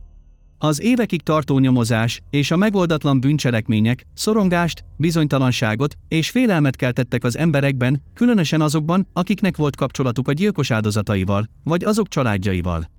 Az 0.57 0.81
évekig 0.81 1.21
tartó 1.21 1.59
nyomozás 1.59 2.21
és 2.29 2.51
a 2.51 2.55
megoldatlan 2.55 3.19
bűncselekmények 3.19 4.05
szorongást, 4.13 4.83
bizonytalanságot 4.97 5.95
és 6.07 6.29
félelmet 6.29 6.75
keltettek 6.75 7.23
az 7.23 7.37
emberekben, 7.37 8.01
különösen 8.13 8.61
azokban, 8.61 9.07
akiknek 9.13 9.57
volt 9.57 9.75
kapcsolatuk 9.75 10.27
a 10.27 10.33
gyilkos 10.33 10.71
áldozataival, 10.71 11.49
vagy 11.63 11.83
azok 11.83 12.07
családjaival. 12.07 12.94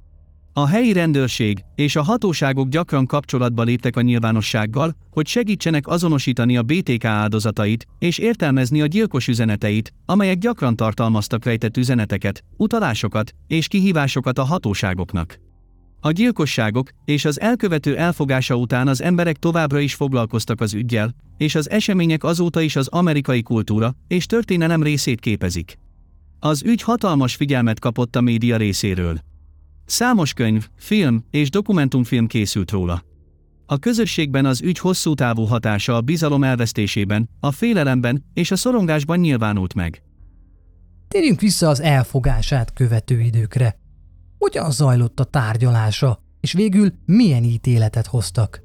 A 0.59 0.67
helyi 0.67 0.93
rendőrség 0.93 1.65
és 1.75 1.97
a 1.97 2.03
hatóságok 2.03 2.69
gyakran 2.69 3.07
kapcsolatba 3.07 3.63
léptek 3.63 3.97
a 3.97 4.01
nyilvánossággal, 4.01 4.97
hogy 5.11 5.27
segítsenek 5.27 5.87
azonosítani 5.87 6.57
a 6.57 6.63
BTK 6.63 7.05
áldozatait 7.05 7.87
és 7.99 8.19
értelmezni 8.19 8.81
a 8.81 8.87
gyilkos 8.87 9.29
üzeneteit, 9.29 9.93
amelyek 10.07 10.39
gyakran 10.39 10.77
tartalmaztak 10.77 11.45
rejtett 11.45 11.77
üzeneteket, 11.77 12.45
utalásokat 12.57 13.35
és 13.47 13.69
kihívásokat 13.69 14.39
a 14.39 14.45
hatóságoknak. 14.45 15.39
A 16.01 16.11
gyilkosságok 16.11 16.91
és 17.05 17.25
az 17.25 17.41
elkövető 17.41 17.97
elfogása 17.97 18.55
után 18.55 18.89
az 18.89 19.03
emberek 19.03 19.37
továbbra 19.37 19.79
is 19.79 19.95
foglalkoztak 19.95 20.61
az 20.61 20.75
ügyjel, 20.75 21.15
és 21.37 21.55
az 21.55 21.71
események 21.71 22.25
azóta 22.25 22.61
is 22.61 22.77
az 22.77 22.89
amerikai 22.89 23.43
kultúra 23.43 23.95
és 24.09 24.27
történelem 24.27 24.83
részét 24.83 25.21
képezik. 25.21 25.79
Az 26.41 26.63
ügy 26.65 26.83
hatalmas 26.83 27.35
figyelmet 27.35 27.81
kapott 27.81 28.17
a 28.17 28.21
média 28.21 28.57
részéről. 28.57 29.21
Számos 29.87 30.33
könyv, 30.33 30.69
film 30.77 31.25
és 31.31 31.51
dokumentumfilm 31.51 32.27
készült 32.27 32.71
róla. 32.71 33.03
A 33.67 33.79
közösségben 33.79 34.45
az 34.47 34.63
ügy 34.63 34.79
hosszú 34.79 35.15
távú 35.15 35.45
hatása 35.45 35.95
a 35.95 36.01
bizalom 36.01 36.45
elvesztésében, 36.45 37.29
a 37.41 37.51
félelemben 37.51 38.25
és 38.35 38.51
a 38.51 38.57
szorongásban 38.57 39.19
nyilvánult 39.19 39.75
meg. 39.75 40.03
Térjünk 41.09 41.41
vissza 41.41 41.69
az 41.69 41.81
elfogását 41.81 42.73
követő 42.73 43.21
időkre. 43.21 43.79
Hogyan 44.39 44.71
zajlott 44.71 45.21
a 45.21 45.25
tárgyalása, 45.25 46.23
és 46.41 46.53
végül 46.53 46.93
milyen 47.05 47.45
ítéletet 47.45 48.07
hoztak? 48.07 48.63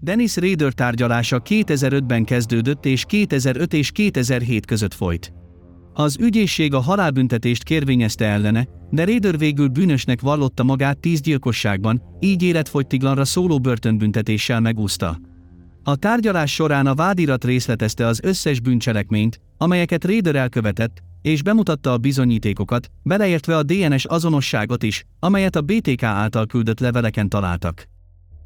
Dennis 0.00 0.36
Rader 0.36 0.72
tárgyalása 0.72 1.42
2005-ben 1.44 2.24
kezdődött 2.24 2.84
és 2.84 3.04
2005 3.04 3.72
és 3.72 3.90
2007 3.90 4.66
között 4.66 4.94
folyt. 4.94 5.32
Az 5.94 6.16
ügyészség 6.20 6.74
a 6.74 6.80
halálbüntetést 6.80 7.62
kérvényezte 7.62 8.24
ellene, 8.24 8.66
de 8.90 9.04
Rader 9.04 9.38
végül 9.38 9.68
bűnösnek 9.68 10.20
vallotta 10.20 10.62
magát 10.62 10.98
tíz 10.98 11.20
gyilkosságban, 11.20 12.02
így 12.20 12.42
életfogytiglanra 12.42 13.24
szóló 13.24 13.58
börtönbüntetéssel 13.58 14.60
megúszta. 14.60 15.18
A 15.84 15.96
tárgyalás 15.96 16.54
során 16.54 16.86
a 16.86 16.94
vádirat 16.94 17.44
részletezte 17.44 18.06
az 18.06 18.20
összes 18.22 18.60
bűncselekményt, 18.60 19.40
amelyeket 19.56 20.04
Rader 20.04 20.36
elkövetett, 20.36 21.02
és 21.22 21.42
bemutatta 21.42 21.92
a 21.92 21.98
bizonyítékokat, 21.98 22.90
beleértve 23.02 23.56
a 23.56 23.62
DNS 23.62 24.04
azonosságot 24.04 24.82
is, 24.82 25.04
amelyet 25.18 25.56
a 25.56 25.60
BTK 25.60 26.02
által 26.02 26.46
küldött 26.46 26.80
leveleken 26.80 27.28
találtak. 27.28 27.91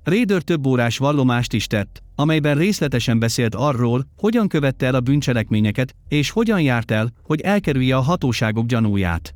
Raider 0.06 0.42
több 0.42 0.66
órás 0.66 0.98
vallomást 0.98 1.52
is 1.52 1.66
tett, 1.66 2.02
amelyben 2.14 2.56
részletesen 2.56 3.18
beszélt 3.18 3.54
arról, 3.54 4.06
hogyan 4.16 4.48
követte 4.48 4.86
el 4.86 4.94
a 4.94 5.00
bűncselekményeket, 5.00 5.94
és 6.08 6.30
hogyan 6.30 6.60
járt 6.60 6.90
el, 6.90 7.12
hogy 7.22 7.40
elkerülje 7.40 7.96
a 7.96 8.00
hatóságok 8.00 8.66
gyanúját. 8.66 9.34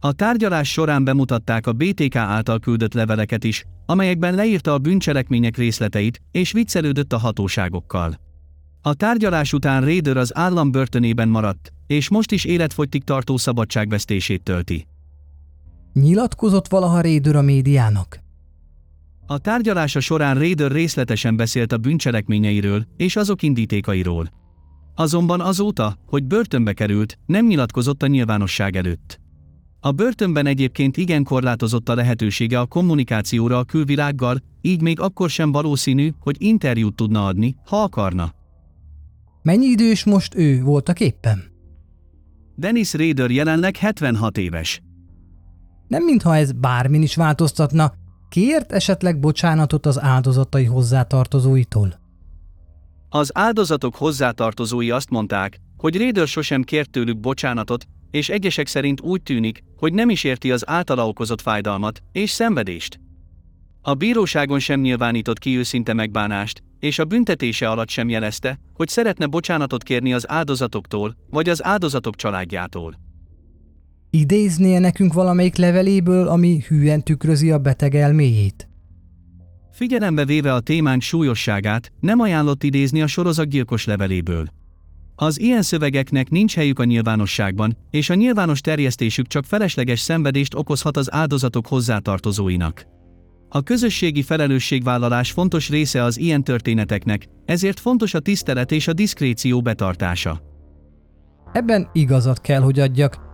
A 0.00 0.12
tárgyalás 0.12 0.70
során 0.70 1.04
bemutatták 1.04 1.66
a 1.66 1.72
BTK 1.72 2.16
által 2.16 2.58
küldött 2.58 2.94
leveleket 2.94 3.44
is, 3.44 3.64
amelyekben 3.86 4.34
leírta 4.34 4.72
a 4.72 4.78
bűncselekmények 4.78 5.56
részleteit, 5.56 6.20
és 6.30 6.52
viccelődött 6.52 7.12
a 7.12 7.18
hatóságokkal. 7.18 8.20
A 8.82 8.94
tárgyalás 8.94 9.52
után 9.52 9.84
Raider 9.84 10.16
az 10.16 10.36
állam 10.36 10.70
börtönében 10.70 11.28
maradt, 11.28 11.72
és 11.86 12.08
most 12.08 12.32
is 12.32 12.44
életfogytig 12.44 13.04
tartó 13.04 13.36
szabadságvesztését 13.36 14.42
tölti. 14.42 14.86
Nyilatkozott 15.92 16.68
valaha 16.68 17.00
Raider 17.00 17.36
a 17.36 17.42
médiának? 17.42 18.19
A 19.30 19.38
tárgyalása 19.38 20.00
során 20.00 20.38
Raider 20.38 20.70
részletesen 20.70 21.36
beszélt 21.36 21.72
a 21.72 21.78
bűncselekményeiről 21.78 22.86
és 22.96 23.16
azok 23.16 23.42
indítékairól. 23.42 24.28
Azonban 24.94 25.40
azóta, 25.40 25.96
hogy 26.06 26.24
börtönbe 26.24 26.72
került, 26.72 27.18
nem 27.26 27.46
nyilatkozott 27.46 28.02
a 28.02 28.06
nyilvánosság 28.06 28.76
előtt. 28.76 29.20
A 29.80 29.90
börtönben 29.90 30.46
egyébként 30.46 30.96
igen 30.96 31.24
korlátozott 31.24 31.88
a 31.88 31.94
lehetősége 31.94 32.60
a 32.60 32.66
kommunikációra 32.66 33.58
a 33.58 33.64
külvilággal, 33.64 34.38
így 34.60 34.82
még 34.82 35.00
akkor 35.00 35.30
sem 35.30 35.52
valószínű, 35.52 36.10
hogy 36.18 36.36
interjút 36.38 36.96
tudna 36.96 37.26
adni, 37.26 37.56
ha 37.64 37.82
akarna. 37.82 38.32
Mennyi 39.42 39.66
idős 39.66 40.04
most 40.04 40.34
ő 40.34 40.62
voltak 40.62 41.00
éppen? 41.00 41.42
Dennis 42.56 42.94
Rader 42.94 43.30
jelenleg 43.30 43.76
76 43.76 44.38
éves. 44.38 44.80
Nem 45.88 46.04
mintha 46.04 46.36
ez 46.36 46.52
bármin 46.52 47.02
is 47.02 47.16
változtatna, 47.16 47.92
kért 48.30 48.72
esetleg 48.72 49.20
bocsánatot 49.20 49.86
az 49.86 50.00
áldozatai 50.00 50.64
hozzátartozóitól? 50.64 52.00
Az 53.08 53.30
áldozatok 53.34 53.94
hozzátartozói 53.94 54.90
azt 54.90 55.10
mondták, 55.10 55.60
hogy 55.76 55.96
Raider 55.96 56.26
sosem 56.26 56.62
kért 56.62 56.90
tőlük 56.90 57.20
bocsánatot, 57.20 57.86
és 58.10 58.28
egyesek 58.28 58.66
szerint 58.66 59.00
úgy 59.00 59.22
tűnik, 59.22 59.64
hogy 59.76 59.92
nem 59.92 60.10
is 60.10 60.24
érti 60.24 60.50
az 60.50 60.68
általa 60.68 61.08
okozott 61.08 61.40
fájdalmat 61.40 62.02
és 62.12 62.30
szenvedést. 62.30 63.00
A 63.82 63.94
bíróságon 63.94 64.58
sem 64.58 64.80
nyilvánított 64.80 65.38
ki 65.38 65.56
őszinte 65.56 65.92
megbánást, 65.92 66.62
és 66.78 66.98
a 66.98 67.04
büntetése 67.04 67.70
alatt 67.70 67.88
sem 67.88 68.08
jelezte, 68.08 68.58
hogy 68.74 68.88
szeretne 68.88 69.26
bocsánatot 69.26 69.82
kérni 69.82 70.12
az 70.12 70.30
áldozatoktól, 70.30 71.16
vagy 71.30 71.48
az 71.48 71.64
áldozatok 71.64 72.16
családjától. 72.16 73.09
Idéznie 74.12 74.78
nekünk 74.78 75.12
valamelyik 75.12 75.56
leveléből, 75.56 76.28
ami 76.28 76.60
hűen 76.68 77.02
tükrözi 77.02 77.50
a 77.50 77.58
beteg 77.58 77.94
elméjét? 77.94 78.68
Figyelembe 79.72 80.24
véve 80.24 80.54
a 80.54 80.60
témánk 80.60 81.02
súlyosságát, 81.02 81.92
nem 82.00 82.20
ajánlott 82.20 82.62
idézni 82.62 83.02
a 83.02 83.06
sorozatgyilkos 83.06 83.84
leveléből. 83.84 84.46
Az 85.14 85.40
ilyen 85.40 85.62
szövegeknek 85.62 86.30
nincs 86.30 86.54
helyük 86.54 86.78
a 86.78 86.84
nyilvánosságban, 86.84 87.76
és 87.90 88.10
a 88.10 88.14
nyilvános 88.14 88.60
terjesztésük 88.60 89.26
csak 89.26 89.44
felesleges 89.44 90.00
szenvedést 90.00 90.54
okozhat 90.54 90.96
az 90.96 91.12
áldozatok 91.12 91.66
hozzátartozóinak. 91.66 92.86
A 93.48 93.62
közösségi 93.62 94.22
felelősségvállalás 94.22 95.30
fontos 95.30 95.68
része 95.68 96.02
az 96.02 96.18
ilyen 96.18 96.44
történeteknek, 96.44 97.26
ezért 97.44 97.80
fontos 97.80 98.14
a 98.14 98.20
tisztelet 98.20 98.72
és 98.72 98.88
a 98.88 98.92
diszkréció 98.92 99.62
betartása. 99.62 100.40
Ebben 101.52 101.88
igazat 101.92 102.40
kell, 102.40 102.60
hogy 102.60 102.80
adjak, 102.80 103.29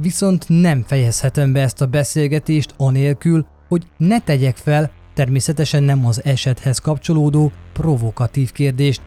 viszont 0.00 0.44
nem 0.48 0.82
fejezhetem 0.82 1.52
be 1.52 1.60
ezt 1.60 1.80
a 1.80 1.86
beszélgetést 1.86 2.74
anélkül, 2.76 3.46
hogy 3.68 3.86
ne 3.96 4.20
tegyek 4.20 4.56
fel, 4.56 4.90
természetesen 5.14 5.82
nem 5.82 6.06
az 6.06 6.24
esethez 6.24 6.78
kapcsolódó, 6.78 7.52
provokatív 7.72 8.52
kérdést, 8.52 9.02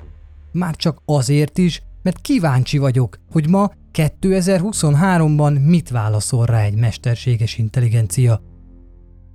már 0.51 0.75
csak 0.75 1.01
azért 1.05 1.57
is, 1.57 1.81
mert 2.03 2.21
kíváncsi 2.21 2.77
vagyok, 2.77 3.19
hogy 3.31 3.49
ma 3.49 3.71
2023-ban 3.93 5.65
mit 5.65 5.89
válaszol 5.89 6.45
rá 6.45 6.61
egy 6.61 6.75
mesterséges 6.75 7.57
intelligencia. 7.57 8.41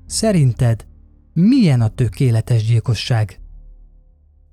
Szerinted 0.07 0.87
milyen 1.33 1.81
a 1.81 1.89
tökéletes 1.89 2.65
gyilkosság? 2.65 3.41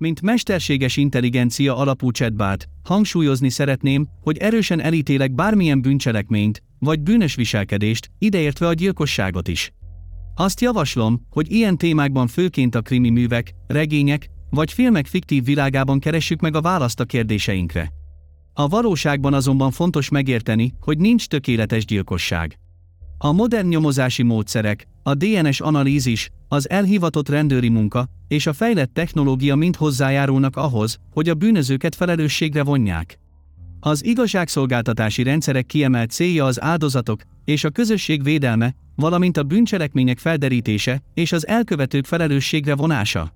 Mint 0.04 0.22
mesterséges 0.22 0.96
intelligencia 0.96 1.76
alapú 1.76 2.10
chatbot, 2.10 2.68
hangsúlyozni 2.82 3.48
szeretném, 3.48 4.06
hogy 4.20 4.36
erősen 4.36 4.80
elítélek 4.80 5.34
bármilyen 5.34 5.82
bűncselekményt, 5.82 6.62
vagy 6.78 7.00
bűnös 7.00 7.34
viselkedést, 7.34 8.10
ideértve 8.18 8.66
a 8.66 8.72
gyilkosságot 8.72 9.48
is. 9.48 9.72
Azt 10.34 10.60
javaslom, 10.60 11.20
hogy 11.30 11.52
ilyen 11.52 11.78
témákban 11.78 12.26
főként 12.26 12.74
a 12.74 12.80
krimi 12.80 13.10
művek, 13.10 13.54
regények, 13.66 14.30
vagy 14.50 14.72
filmek 14.72 15.06
fiktív 15.06 15.44
világában 15.44 15.98
keressük 15.98 16.40
meg 16.40 16.54
a 16.54 16.60
választ 16.60 17.00
a 17.00 17.04
kérdéseinkre. 17.04 17.92
A 18.52 18.68
valóságban 18.68 19.34
azonban 19.34 19.70
fontos 19.70 20.08
megérteni, 20.08 20.74
hogy 20.80 20.98
nincs 20.98 21.26
tökéletes 21.26 21.84
gyilkosság. 21.84 22.58
A 23.24 23.32
modern 23.32 23.66
nyomozási 23.66 24.22
módszerek, 24.22 24.86
a 25.02 25.14
DNS 25.14 25.60
analízis, 25.60 26.30
az 26.48 26.70
elhivatott 26.70 27.28
rendőri 27.28 27.68
munka 27.68 28.06
és 28.28 28.46
a 28.46 28.52
fejlett 28.52 28.94
technológia 28.94 29.56
mind 29.56 29.76
hozzájárulnak 29.76 30.56
ahhoz, 30.56 30.98
hogy 31.12 31.28
a 31.28 31.34
bűnözőket 31.34 31.94
felelősségre 31.94 32.62
vonják. 32.62 33.18
Az 33.80 34.04
igazságszolgáltatási 34.04 35.22
rendszerek 35.22 35.66
kiemelt 35.66 36.10
célja 36.10 36.44
az 36.44 36.62
áldozatok 36.62 37.22
és 37.44 37.64
a 37.64 37.70
közösség 37.70 38.22
védelme, 38.22 38.74
valamint 38.96 39.36
a 39.36 39.42
bűncselekmények 39.42 40.18
felderítése 40.18 41.02
és 41.14 41.32
az 41.32 41.46
elkövetők 41.46 42.04
felelősségre 42.04 42.74
vonása. 42.74 43.32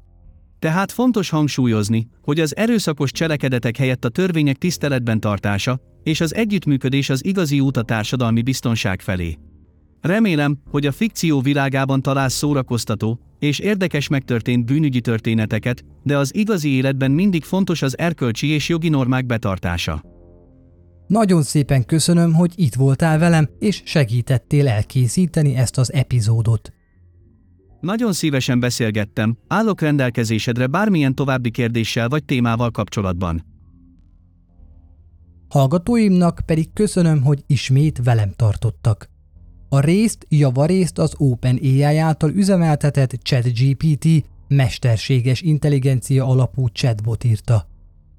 Tehát 0.58 0.92
fontos 0.92 1.28
hangsúlyozni, 1.28 2.08
hogy 2.22 2.40
az 2.40 2.56
erőszakos 2.56 3.12
cselekedetek 3.12 3.76
helyett 3.76 4.04
a 4.04 4.08
törvények 4.08 4.56
tiszteletben 4.56 5.20
tartása 5.20 5.80
és 6.02 6.20
az 6.20 6.34
együttműködés 6.34 7.10
az 7.10 7.24
igazi 7.24 7.60
út 7.60 7.76
a 7.76 7.82
társadalmi 7.82 8.42
biztonság 8.42 9.00
felé. 9.00 9.38
Remélem, 10.00 10.58
hogy 10.70 10.86
a 10.86 10.92
fikció 10.92 11.40
világában 11.40 12.02
találsz 12.02 12.34
szórakoztató 12.34 13.20
és 13.38 13.58
érdekes 13.58 14.08
megtörtént 14.08 14.64
bűnügyi 14.64 15.00
történeteket, 15.00 15.84
de 16.02 16.16
az 16.16 16.34
igazi 16.34 16.68
életben 16.68 17.10
mindig 17.10 17.44
fontos 17.44 17.82
az 17.82 17.98
erkölcsi 17.98 18.48
és 18.48 18.68
jogi 18.68 18.88
normák 18.88 19.26
betartása. 19.26 20.02
Nagyon 21.06 21.42
szépen 21.42 21.84
köszönöm, 21.84 22.32
hogy 22.32 22.52
itt 22.56 22.74
voltál 22.74 23.18
velem, 23.18 23.48
és 23.58 23.82
segítettél 23.84 24.68
elkészíteni 24.68 25.54
ezt 25.54 25.78
az 25.78 25.92
epizódot. 25.92 26.72
Nagyon 27.80 28.12
szívesen 28.12 28.60
beszélgettem, 28.60 29.36
állok 29.46 29.80
rendelkezésedre 29.80 30.66
bármilyen 30.66 31.14
további 31.14 31.50
kérdéssel 31.50 32.08
vagy 32.08 32.24
témával 32.24 32.70
kapcsolatban. 32.70 33.44
Hallgatóimnak 35.48 36.40
pedig 36.46 36.72
köszönöm, 36.72 37.22
hogy 37.22 37.42
ismét 37.46 38.00
velem 38.04 38.32
tartottak. 38.36 39.08
A 39.68 39.80
részt 39.80 40.26
javarészt 40.28 40.98
az 40.98 41.14
OpenAI 41.16 41.98
által 41.98 42.30
üzemeltetett 42.30 43.10
ChatGPT 43.22 44.06
mesterséges 44.48 45.40
intelligencia 45.40 46.26
alapú 46.26 46.68
chatbot 46.68 47.24
írta. 47.24 47.66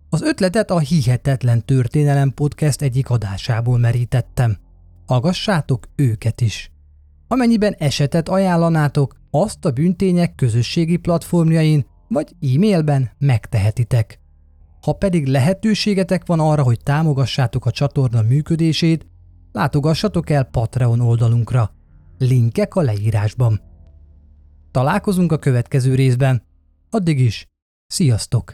Az 0.10 0.22
ötletet 0.22 0.72
a 0.72 0.80
Hihetetlen 0.80 1.66
Történelem 1.66 2.34
podcast 2.34 2.82
egyik 2.82 3.10
adásából 3.10 3.78
merítettem. 3.78 4.58
Hallgassátok 5.06 5.88
őket 5.96 6.42
is. 6.42 6.72
Amennyiben 7.28 7.76
esetet 7.78 8.30
ajánlanátok, 8.30 9.16
azt 9.32 9.66
a 9.66 9.72
büntények 9.72 10.36
közösségi 10.36 10.98
platformjain 10.98 11.86
vagy 12.08 12.36
e-mailben 12.42 13.12
megtehetitek. 13.18 14.20
Ha 14.82 14.94
pedig 14.94 15.28
lehetőségetek 15.28 16.26
van 16.26 16.40
arra, 16.40 16.64
hogy 16.64 16.80
támogassátok 16.84 17.66
a 17.66 17.72
csatorna 17.72 18.22
működését, 18.22 19.06
látogassatok 19.52 20.30
el 20.30 20.44
Patreon 20.44 21.00
oldalunkra. 21.00 21.72
Linkek 22.18 22.76
a 22.76 22.82
leírásban. 22.82 23.62
Találkozunk 24.72 25.32
a 25.32 25.38
következő 25.38 25.96
részben. 25.96 26.44
Addig 26.90 27.20
is, 27.20 27.48
sziasztok! 27.86 28.54